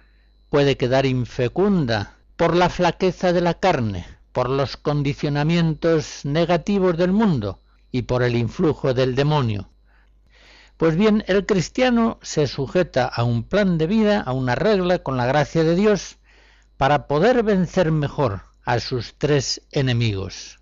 puede 0.52 0.78
quedar 0.78 1.08
infecunda 1.08 2.14
por 2.38 2.56
la 2.56 2.70
flaqueza 2.70 3.34
de 3.34 3.42
la 3.42 3.56
carne, 3.56 4.06
por 4.34 4.52
los 4.52 4.78
condicionamientos 4.78 6.26
negativos 6.26 6.96
del 6.96 7.12
mundo 7.12 7.60
y 7.92 8.04
por 8.04 8.22
el 8.22 8.36
influjo 8.36 8.94
del 8.94 9.16
demonio. 9.16 9.72
Pues 10.78 10.96
bien, 10.96 11.24
el 11.26 11.48
cristiano 11.48 12.20
se 12.22 12.46
sujeta 12.46 13.08
a 13.08 13.24
un 13.24 13.46
plan 13.46 13.80
de 13.80 13.88
vida, 13.88 14.22
a 14.22 14.34
una 14.34 14.54
regla 14.54 15.00
con 15.00 15.18
la 15.18 15.26
gracia 15.26 15.64
de 15.64 15.74
Dios, 15.74 16.20
para 16.78 17.08
poder 17.08 17.42
vencer 17.42 17.92
mejor 17.92 18.44
a 18.64 18.80
sus 18.80 19.16
tres 19.18 19.64
enemigos. 19.72 20.59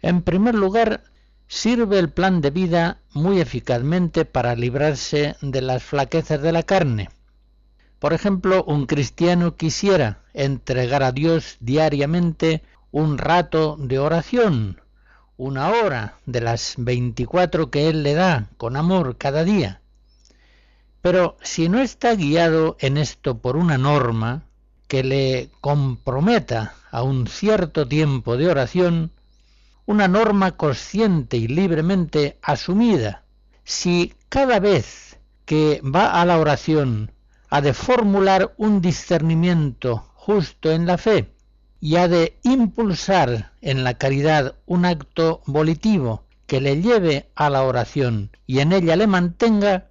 En 0.00 0.22
primer 0.22 0.54
lugar, 0.54 1.02
sirve 1.48 1.98
el 1.98 2.10
plan 2.10 2.40
de 2.40 2.50
vida 2.50 3.00
muy 3.12 3.40
eficazmente 3.40 4.24
para 4.24 4.54
librarse 4.54 5.36
de 5.40 5.62
las 5.62 5.82
flaquezas 5.82 6.40
de 6.40 6.52
la 6.52 6.62
carne. 6.62 7.08
Por 7.98 8.12
ejemplo, 8.12 8.62
un 8.64 8.86
cristiano 8.86 9.56
quisiera 9.56 10.20
entregar 10.34 11.02
a 11.02 11.10
Dios 11.10 11.56
diariamente 11.60 12.62
un 12.92 13.18
rato 13.18 13.76
de 13.78 13.98
oración, 13.98 14.80
una 15.36 15.70
hora 15.70 16.18
de 16.26 16.40
las 16.40 16.74
24 16.78 17.70
que 17.70 17.88
Él 17.88 18.02
le 18.02 18.14
da 18.14 18.48
con 18.56 18.76
amor 18.76 19.16
cada 19.18 19.42
día. 19.42 19.80
Pero 21.02 21.36
si 21.42 21.68
no 21.68 21.80
está 21.80 22.14
guiado 22.14 22.76
en 22.80 22.98
esto 22.98 23.38
por 23.38 23.56
una 23.56 23.78
norma 23.78 24.44
que 24.86 25.02
le 25.02 25.50
comprometa 25.60 26.74
a 26.90 27.02
un 27.02 27.26
cierto 27.26 27.86
tiempo 27.86 28.36
de 28.36 28.48
oración, 28.48 29.12
una 29.88 30.06
norma 30.06 30.52
consciente 30.52 31.38
y 31.38 31.48
libremente 31.48 32.38
asumida, 32.42 33.24
si 33.64 34.12
cada 34.28 34.60
vez 34.60 35.18
que 35.46 35.80
va 35.82 36.20
a 36.20 36.26
la 36.26 36.38
oración 36.38 37.10
ha 37.48 37.62
de 37.62 37.72
formular 37.72 38.52
un 38.58 38.82
discernimiento 38.82 40.04
justo 40.14 40.70
en 40.70 40.84
la 40.84 40.98
fe 40.98 41.32
y 41.80 41.96
ha 41.96 42.06
de 42.06 42.38
impulsar 42.42 43.52
en 43.62 43.82
la 43.82 43.94
caridad 43.94 44.56
un 44.66 44.84
acto 44.84 45.40
volitivo 45.46 46.26
que 46.46 46.60
le 46.60 46.82
lleve 46.82 47.30
a 47.34 47.48
la 47.48 47.62
oración 47.62 48.30
y 48.46 48.58
en 48.58 48.74
ella 48.74 48.94
le 48.94 49.06
mantenga, 49.06 49.86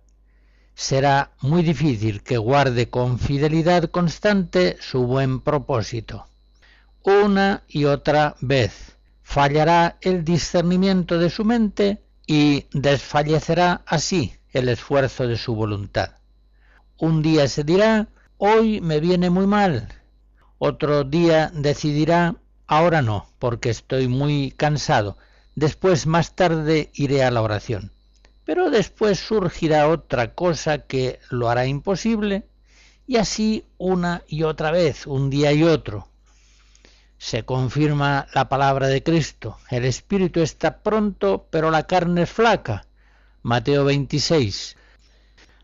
será 0.76 1.32
muy 1.42 1.64
difícil 1.64 2.22
que 2.22 2.38
guarde 2.38 2.92
con 2.92 3.18
fidelidad 3.18 3.86
constante 3.86 4.78
su 4.80 5.08
buen 5.08 5.40
propósito. 5.42 6.28
Una 7.02 7.64
y 7.68 7.86
otra 7.86 8.36
vez 8.42 8.97
fallará 9.28 9.98
el 10.00 10.24
discernimiento 10.24 11.20
de 11.20 11.30
su 11.30 11.44
mente 11.44 12.02
y 12.26 12.66
desfallecerá 12.72 13.82
así 13.86 14.34
el 14.52 14.70
esfuerzo 14.70 15.28
de 15.28 15.38
su 15.38 15.54
voluntad. 15.54 16.12
Un 16.98 17.22
día 17.22 17.48
se 17.50 17.66
dirá, 17.66 18.08
hoy 18.38 18.80
me 18.80 19.02
viene 19.02 19.30
muy 19.30 19.46
mal. 19.46 19.90
Otro 20.60 21.04
día 21.04 21.52
decidirá, 21.54 22.36
ahora 22.68 23.02
no, 23.02 23.30
porque 23.38 23.70
estoy 23.70 24.08
muy 24.08 24.52
cansado. 24.52 25.18
Después, 25.56 26.08
más 26.08 26.36
tarde, 26.36 26.90
iré 26.94 27.24
a 27.24 27.32
la 27.32 27.42
oración 27.42 27.92
pero 28.48 28.70
después 28.70 29.20
surgirá 29.20 29.90
otra 29.90 30.34
cosa 30.34 30.78
que 30.78 31.20
lo 31.30 31.50
hará 31.50 31.66
imposible 31.68 32.46
y 33.06 33.18
así 33.18 33.66
una 33.78 34.24
y 34.26 34.44
otra 34.44 34.72
vez, 34.72 35.06
un 35.06 35.30
día 35.30 35.52
y 35.52 35.64
otro. 35.64 36.08
Se 37.18 37.44
confirma 37.44 38.28
la 38.34 38.48
palabra 38.48 38.88
de 38.88 39.02
Cristo, 39.02 39.58
el 39.70 39.86
espíritu 39.86 40.42
está 40.42 40.80
pronto, 40.80 41.48
pero 41.50 41.72
la 41.72 41.84
carne 41.84 42.24
es 42.24 42.30
flaca. 42.30 42.86
Mateo 43.42 43.86
26. 43.86 44.78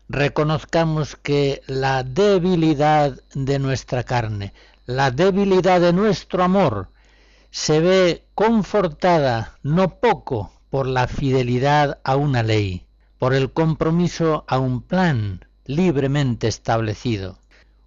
Reconozcamos 0.08 1.16
que 1.16 1.62
la 1.66 2.02
debilidad 2.02 3.16
de 3.34 3.58
nuestra 3.58 4.02
carne, 4.02 4.52
la 4.84 5.10
debilidad 5.10 5.80
de 5.80 5.92
nuestro 5.92 6.42
amor, 6.42 6.88
se 7.50 7.80
ve 7.80 8.26
confortada 8.34 9.56
no 9.62 10.00
poco 10.00 10.52
por 10.70 10.88
la 10.88 11.06
fidelidad 11.06 12.00
a 12.02 12.16
una 12.16 12.42
ley, 12.42 12.84
por 13.18 13.32
el 13.32 13.52
compromiso 13.52 14.44
a 14.48 14.58
un 14.58 14.82
plan 14.82 15.46
libremente 15.64 16.48
establecido. 16.48 17.38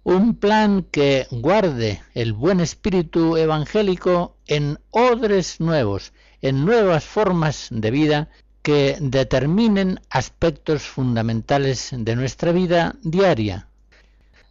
Un 0.08 0.36
plan 0.36 0.84
que 0.90 1.26
guarde 1.30 2.00
el 2.14 2.32
buen 2.32 2.60
espíritu 2.60 3.36
evangélico 3.36 4.38
en 4.46 4.78
odres 4.90 5.60
nuevos, 5.60 6.14
en 6.40 6.64
nuevas 6.64 7.04
formas 7.04 7.68
de 7.70 7.90
vida 7.90 8.30
que 8.62 8.96
determinen 9.02 10.00
aspectos 10.08 10.84
fundamentales 10.84 11.90
de 11.92 12.16
nuestra 12.16 12.52
vida 12.52 12.96
diaria. 13.02 13.68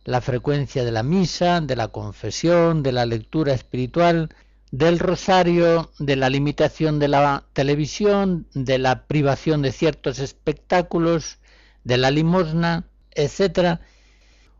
La 0.06 0.22
frecuencia 0.22 0.86
de 0.86 0.92
la 0.92 1.02
misa, 1.02 1.60
de 1.60 1.76
la 1.76 1.88
confesión, 1.88 2.84
de 2.84 2.92
la 2.92 3.08
lectura 3.08 3.56
espiritual, 3.56 4.30
del 4.70 5.00
rosario, 5.00 5.90
de 5.98 6.18
la 6.18 6.30
limitación 6.30 7.00
de 7.00 7.08
la 7.08 7.46
televisión, 7.54 8.46
de 8.54 8.78
la 8.78 9.08
privación 9.08 9.64
de 9.64 9.72
ciertos 9.72 10.20
espectáculos, 10.20 11.40
de 11.84 11.98
la 11.98 12.12
limosna, 12.12 12.86
etc., 13.16 13.80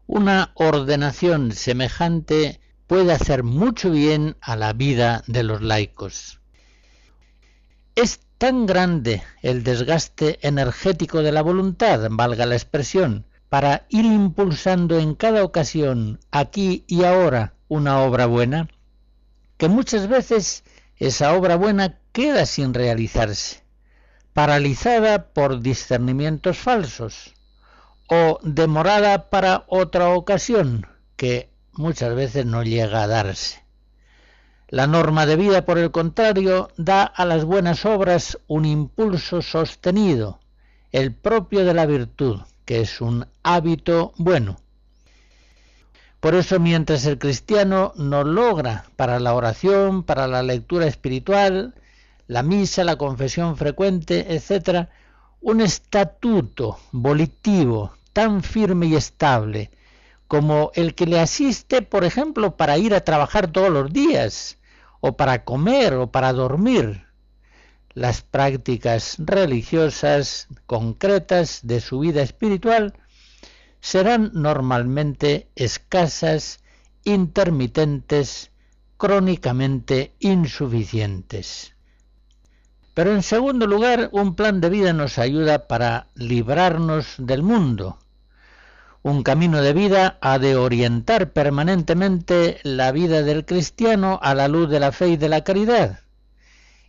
una 0.08 0.52
ordenación 0.56 1.52
semejante 1.52 2.62
puede 2.88 3.12
hacer 3.12 3.44
mucho 3.44 3.92
bien 3.92 4.38
a 4.40 4.56
la 4.56 4.72
vida 4.72 5.24
de 5.28 5.44
los 5.44 5.62
laicos. 5.62 6.40
Es 7.94 8.22
tan 8.38 8.66
grande 8.66 9.22
el 9.42 9.64
desgaste 9.64 10.40
energético 10.48 11.22
de 11.24 11.34
la 11.34 11.42
voluntad, 11.42 12.08
valga 12.10 12.46
la 12.46 12.56
expresión, 12.56 13.26
para 13.50 13.86
ir 13.90 14.06
impulsando 14.06 14.98
en 14.98 15.14
cada 15.14 15.44
ocasión, 15.44 16.20
aquí 16.32 16.86
y 16.88 17.04
ahora, 17.04 17.54
una 17.68 18.00
obra 18.00 18.28
buena, 18.28 18.70
que 19.58 19.68
muchas 19.68 20.08
veces 20.08 20.64
esa 20.96 21.34
obra 21.34 21.58
buena 21.58 22.00
queda 22.14 22.46
sin 22.46 22.74
realizarse, 22.74 23.64
paralizada 24.34 25.34
por 25.34 25.62
discernimientos 25.62 26.58
falsos 26.58 27.37
o 28.08 28.40
demorada 28.42 29.30
para 29.30 29.66
otra 29.68 30.10
ocasión 30.10 30.88
que 31.16 31.50
muchas 31.74 32.16
veces 32.16 32.46
no 32.46 32.64
llega 32.64 33.04
a 33.04 33.08
darse. 33.08 33.64
La 34.70 34.88
norma 34.88 35.26
de 35.26 35.38
vida, 35.38 35.66
por 35.66 35.78
el 35.78 35.92
contrario, 35.92 36.70
da 36.78 37.04
a 37.04 37.26
las 37.26 37.46
buenas 37.46 37.86
obras 37.86 38.38
un 38.48 38.66
impulso 38.66 39.42
sostenido, 39.42 40.40
el 40.92 41.14
propio 41.14 41.64
de 41.64 41.74
la 41.74 41.86
virtud, 41.86 42.42
que 42.66 42.82
es 42.82 43.00
un 43.00 43.28
hábito 43.44 44.14
bueno. 44.18 44.58
Por 46.20 46.36
eso 46.36 46.60
mientras 46.60 47.06
el 47.06 47.18
cristiano 47.18 47.94
no 47.96 48.24
logra 48.24 48.86
para 48.96 49.20
la 49.20 49.34
oración, 49.34 50.04
para 50.04 50.28
la 50.28 50.44
lectura 50.44 50.88
espiritual, 50.88 51.76
la 52.28 52.44
misa, 52.44 52.84
la 52.84 52.98
confesión 52.98 53.56
frecuente, 53.56 54.36
etc., 54.36 54.90
un 55.42 55.62
estatuto 55.62 56.80
volitivo 56.92 57.92
tan 58.14 58.44
firme 58.44 58.88
y 58.88 58.96
estable 58.96 59.72
como 60.28 60.72
el 60.76 60.94
que 60.94 61.06
le 61.06 61.20
asiste, 61.20 61.82
por 61.82 62.04
ejemplo, 62.04 62.58
para 62.58 62.78
ir 62.78 62.94
a 62.94 63.04
trabajar 63.04 63.48
todos 63.52 63.70
los 63.70 63.94
días, 63.94 64.58
o 65.00 65.16
para 65.16 65.46
comer, 65.46 65.94
o 65.94 66.12
para 66.12 66.34
dormir. 66.34 67.06
Las 67.94 68.22
prácticas 68.22 69.16
religiosas 69.20 70.48
concretas 70.66 71.62
de 71.64 71.80
su 71.80 72.00
vida 72.00 72.22
espiritual 72.22 72.94
serán 73.80 74.32
normalmente 74.34 75.48
escasas, 75.56 76.60
intermitentes, 77.04 78.52
crónicamente 78.98 80.14
insuficientes. 80.20 81.77
Pero 82.98 83.14
en 83.14 83.22
segundo 83.22 83.68
lugar, 83.68 84.10
un 84.12 84.34
plan 84.34 84.60
de 84.60 84.72
vida 84.72 84.92
nos 84.92 85.20
ayuda 85.20 85.68
para 85.68 86.08
librarnos 86.16 87.14
del 87.20 87.44
mundo. 87.44 88.00
Un 89.04 89.22
camino 89.22 89.62
de 89.62 89.72
vida 89.72 90.18
ha 90.20 90.40
de 90.40 90.56
orientar 90.56 91.32
permanentemente 91.32 92.60
la 92.64 92.92
vida 92.92 93.22
del 93.22 93.46
cristiano 93.46 94.20
a 94.24 94.34
la 94.34 94.48
luz 94.48 94.68
de 94.72 94.80
la 94.80 94.92
fe 94.92 95.10
y 95.10 95.16
de 95.16 95.30
la 95.30 95.44
caridad. 95.44 96.00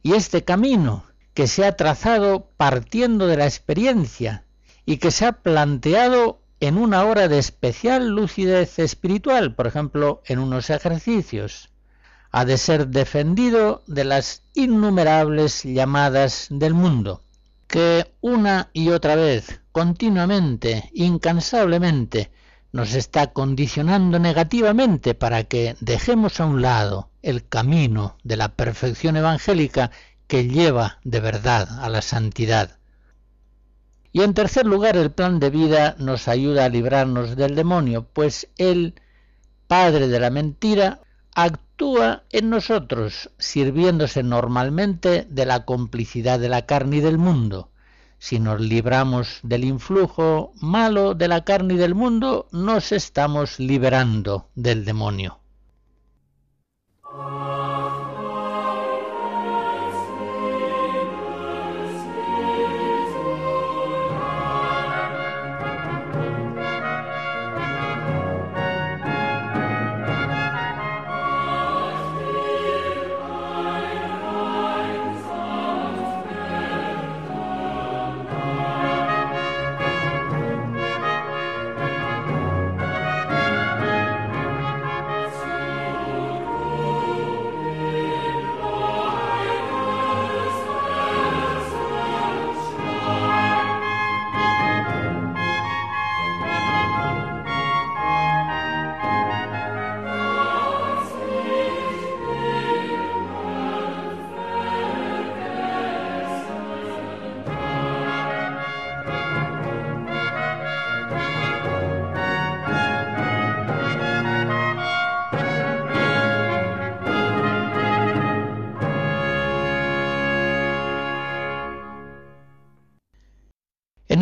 Y 0.02 0.14
este 0.14 0.44
camino, 0.44 1.04
que 1.34 1.46
se 1.46 1.66
ha 1.66 1.76
trazado 1.76 2.48
partiendo 2.56 3.26
de 3.26 3.36
la 3.36 3.44
experiencia 3.44 4.44
y 4.86 4.96
que 4.96 5.10
se 5.10 5.26
ha 5.26 5.32
planteado 5.32 6.40
en 6.60 6.78
una 6.78 7.04
hora 7.04 7.28
de 7.28 7.38
especial 7.38 8.08
lucidez 8.08 8.78
espiritual, 8.78 9.54
por 9.54 9.66
ejemplo, 9.66 10.22
en 10.24 10.38
unos 10.38 10.70
ejercicios, 10.70 11.68
ha 12.38 12.44
de 12.44 12.56
ser 12.56 12.86
defendido 12.86 13.82
de 13.88 14.04
las 14.04 14.44
innumerables 14.54 15.64
llamadas 15.64 16.46
del 16.50 16.72
mundo, 16.72 17.24
que 17.66 18.12
una 18.20 18.70
y 18.72 18.90
otra 18.90 19.16
vez, 19.16 19.60
continuamente, 19.72 20.88
incansablemente, 20.94 22.30
nos 22.70 22.94
está 22.94 23.32
condicionando 23.32 24.20
negativamente 24.20 25.14
para 25.14 25.42
que 25.42 25.74
dejemos 25.80 26.38
a 26.38 26.46
un 26.46 26.62
lado 26.62 27.10
el 27.22 27.44
camino 27.48 28.16
de 28.22 28.36
la 28.36 28.50
perfección 28.54 29.16
evangélica 29.16 29.90
que 30.28 30.46
lleva 30.46 31.00
de 31.02 31.18
verdad 31.18 31.68
a 31.82 31.88
la 31.88 32.02
santidad. 32.02 32.78
Y 34.12 34.22
en 34.22 34.32
tercer 34.32 34.64
lugar, 34.64 34.96
el 34.96 35.10
plan 35.10 35.40
de 35.40 35.50
vida 35.50 35.96
nos 35.98 36.28
ayuda 36.28 36.66
a 36.66 36.68
librarnos 36.68 37.34
del 37.34 37.56
demonio, 37.56 38.06
pues 38.12 38.46
el 38.58 38.94
padre 39.66 40.06
de 40.06 40.20
la 40.20 40.30
mentira 40.30 41.00
actúa 41.78 42.24
en 42.30 42.50
nosotros, 42.50 43.30
sirviéndose 43.38 44.24
normalmente 44.24 45.28
de 45.30 45.46
la 45.46 45.64
complicidad 45.64 46.40
de 46.40 46.48
la 46.48 46.66
carne 46.66 46.96
y 46.96 47.00
del 47.00 47.18
mundo. 47.18 47.70
Si 48.18 48.40
nos 48.40 48.60
libramos 48.60 49.38
del 49.44 49.62
influjo 49.62 50.52
malo 50.60 51.14
de 51.14 51.28
la 51.28 51.44
carne 51.44 51.74
y 51.74 51.76
del 51.76 51.94
mundo, 51.94 52.48
nos 52.50 52.90
estamos 52.90 53.60
liberando 53.60 54.48
del 54.56 54.84
demonio. 54.84 55.38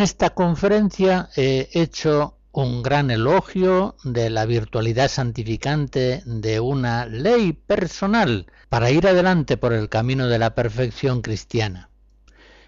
Esta 0.06 0.30
conferencia 0.30 1.30
he 1.34 1.68
hecho 1.72 2.38
un 2.52 2.84
gran 2.84 3.10
elogio 3.10 3.96
de 4.04 4.30
la 4.30 4.46
virtualidad 4.46 5.08
santificante 5.08 6.22
de 6.24 6.60
una 6.60 7.06
ley 7.06 7.52
personal 7.52 8.46
para 8.68 8.92
ir 8.92 9.08
adelante 9.08 9.56
por 9.56 9.72
el 9.72 9.88
camino 9.88 10.28
de 10.28 10.38
la 10.38 10.54
perfección 10.54 11.22
cristiana. 11.22 11.90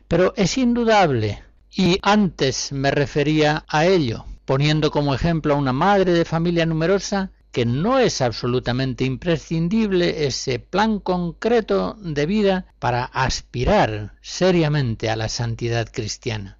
Pero 0.08 0.34
es 0.36 0.58
indudable, 0.58 1.44
y 1.70 2.00
antes 2.02 2.72
me 2.72 2.90
refería 2.90 3.64
a 3.68 3.86
ello, 3.86 4.24
poniendo 4.44 4.90
como 4.90 5.14
ejemplo 5.14 5.54
a 5.54 5.58
una 5.58 5.72
madre 5.72 6.10
de 6.14 6.24
familia 6.24 6.66
numerosa, 6.66 7.30
que 7.52 7.64
no 7.64 8.00
es 8.00 8.20
absolutamente 8.20 9.04
imprescindible 9.04 10.26
ese 10.26 10.58
plan 10.58 10.98
concreto 10.98 11.96
de 12.00 12.26
vida 12.26 12.66
para 12.80 13.04
aspirar 13.04 14.14
seriamente 14.22 15.08
a 15.08 15.14
la 15.14 15.28
santidad 15.28 15.88
cristiana. 15.88 16.57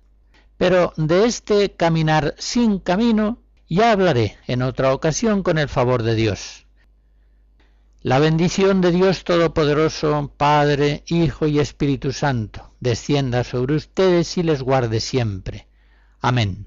Pero 0.59 0.93
de 0.97 1.25
este 1.25 1.71
caminar 1.71 2.35
sin 2.39 2.81
camino 2.81 3.39
ya 3.69 3.93
hablaré 3.93 4.37
en 4.47 4.63
otra 4.63 4.93
ocasión 4.93 5.43
con 5.43 5.57
el 5.57 5.69
favor 5.69 6.03
de 6.03 6.15
Dios. 6.15 6.67
La 8.03 8.19
bendición 8.19 8.81
de 8.81 8.93
Dios 8.93 9.25
Todopoderoso, 9.25 10.33
Padre, 10.37 11.03
Hijo 11.07 11.47
y 11.47 11.59
Espíritu 11.59 12.13
Santo, 12.13 12.75
descienda 12.81 13.45
sobre 13.45 13.75
ustedes 13.75 14.39
y 14.39 14.43
les 14.43 14.63
guarde 14.63 15.01
siempre. 15.01 15.69
Amén. 16.21 16.67